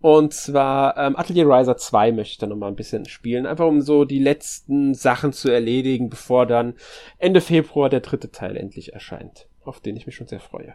[0.00, 3.44] Und zwar ähm, Atelier Riser 2 möchte ich dann nochmal ein bisschen spielen.
[3.44, 6.74] Einfach um so die letzten Sachen zu erledigen, bevor dann
[7.18, 9.46] Ende Februar der dritte Teil endlich erscheint.
[9.62, 10.74] Auf den ich mich schon sehr freue.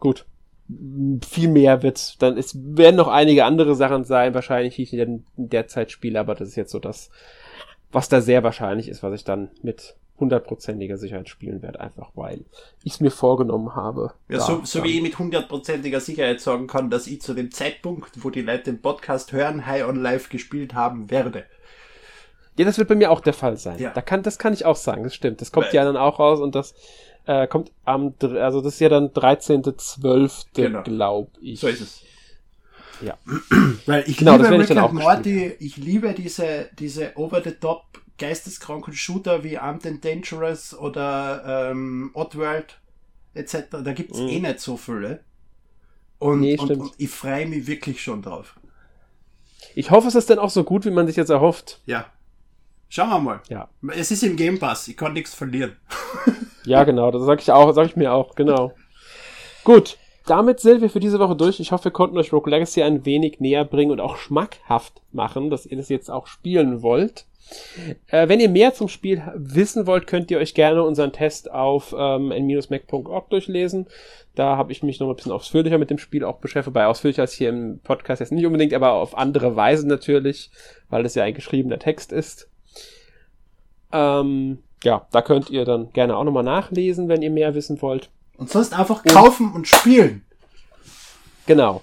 [0.00, 0.26] Gut.
[1.28, 5.24] Viel mehr wird's dann, es werden noch einige andere Sachen sein, wahrscheinlich, die ich in
[5.36, 7.10] der Zeit spiele, aber das ist jetzt so das,
[7.90, 12.44] was da sehr wahrscheinlich ist, was ich dann mit hundertprozentiger Sicherheit spielen werde, einfach weil
[12.84, 14.12] ich es mir vorgenommen habe.
[14.28, 18.22] Ja, so, so wie ich mit hundertprozentiger Sicherheit sagen kann, dass ich zu dem Zeitpunkt,
[18.22, 21.44] wo die Leute den Podcast hören, High on Live gespielt haben werde.
[22.58, 23.78] Ja, das wird bei mir auch der Fall sein.
[23.78, 23.90] Ja.
[23.90, 25.40] Da kann, das kann ich auch sagen, das stimmt.
[25.40, 26.74] Das kommt Weil- ja dann auch raus und das
[27.30, 30.82] äh, kommt am, also das ist ja dann 13.12., Genau.
[30.82, 31.60] glaub ich.
[31.60, 32.02] So ist es.
[33.02, 33.16] Ja.
[33.86, 37.12] Weil ich Genau, das liebe werde ich Rick and auch Morty, ich liebe diese, diese
[37.16, 37.82] over-the-top
[38.18, 42.78] geisteskranken Shooter wie Armed and Dangerous oder ähm, Oddworld
[43.34, 43.54] etc.
[43.84, 44.28] Da gibt's Mhm.
[44.28, 45.20] eh nicht so viele.
[46.18, 48.58] Und, Nee, und, und ich freue mich wirklich schon drauf.
[49.74, 51.80] Ich hoffe, es ist dann auch so gut, wie man sich jetzt erhofft.
[51.86, 52.06] Ja.
[52.90, 53.40] Schauen wir mal.
[53.48, 53.68] Ja.
[53.94, 55.76] Es ist im Game Pass, ich kann nichts verlieren.
[56.64, 58.72] Ja, genau, das sag ich auch, sag ich mir auch, genau.
[59.64, 61.60] Gut, damit sind wir für diese Woche durch.
[61.60, 65.50] Ich hoffe, wir konnten euch Rogue Legacy ein wenig näher bringen und auch schmackhaft machen,
[65.50, 67.26] dass ihr das jetzt auch spielen wollt.
[68.08, 71.94] Äh, wenn ihr mehr zum Spiel wissen wollt, könnt ihr euch gerne unseren Test auf
[71.98, 73.88] ähm, n-mac.org durchlesen.
[74.34, 77.22] Da habe ich mich noch ein bisschen ausführlicher mit dem Spiel auch beschäftigt, wobei ausführlicher
[77.22, 80.50] als hier im Podcast jetzt nicht unbedingt, aber auf andere Weise natürlich,
[80.88, 82.48] weil es ja ein geschriebener Text ist.
[83.92, 88.10] Ähm, ja, da könnt ihr dann gerne auch nochmal nachlesen, wenn ihr mehr wissen wollt.
[88.36, 90.24] Und sonst einfach kaufen und spielen.
[91.46, 91.82] Genau.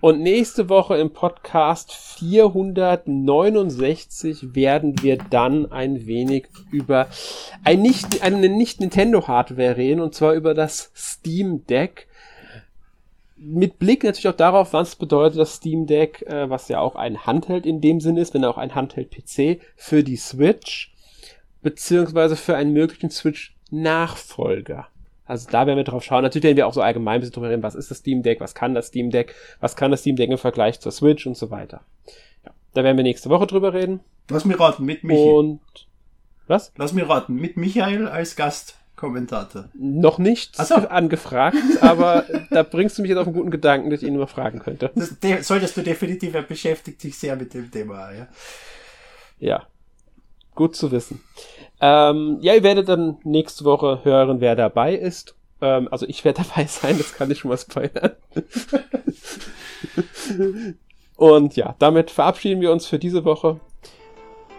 [0.00, 7.08] Und nächste Woche im Podcast 469 werden wir dann ein wenig über
[7.64, 12.08] ein nicht, eine nicht Nintendo Hardware reden, und zwar über das Steam Deck.
[13.38, 17.24] Mit Blick natürlich auch darauf, was bedeutet das Steam Deck, äh, was ja auch ein
[17.26, 20.92] Handheld in dem Sinn ist, wenn auch ein Handheld-PC für die Switch,
[21.66, 24.86] beziehungsweise für einen möglichen Switch-Nachfolger.
[25.24, 26.22] Also da werden wir drauf schauen.
[26.22, 28.40] Natürlich werden wir auch so allgemein ein bisschen drüber reden, was ist das Steam Deck,
[28.40, 31.36] was kann das Steam Deck, was kann das Steam Deck im Vergleich zur Switch und
[31.36, 31.80] so weiter.
[32.44, 33.98] Ja, da werden wir nächste Woche drüber reden.
[34.30, 35.20] Lass mich raten, mit Michi.
[35.20, 35.58] Und
[36.46, 36.72] was?
[36.76, 39.70] Lass mich raten, mit Michael als Gastkommentator.
[39.74, 40.76] Noch nicht so.
[40.76, 44.28] angefragt, aber da bringst du mich jetzt auf einen guten Gedanken, dass ich ihn mal
[44.28, 44.92] fragen könnte.
[44.94, 45.16] Das
[45.48, 48.28] solltest du definitiv, er beschäftigt sich sehr mit dem Thema, ja.
[49.40, 49.66] Ja,
[50.56, 51.22] gut zu wissen.
[51.80, 55.36] Ähm, ja, ihr werdet dann nächste Woche hören, wer dabei ist.
[55.60, 58.12] Ähm, also ich werde dabei sein, das kann ich schon mal spoilern.
[61.16, 63.60] Und ja, damit verabschieden wir uns für diese Woche.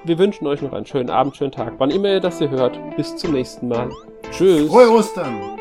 [0.03, 2.79] Wir wünschen euch noch einen schönen Abend, schönen Tag, wann immer ihr das hier hört.
[2.95, 3.91] Bis zum nächsten Mal.
[4.31, 4.69] Tschüss.
[4.69, 5.59] Frohe Ostern!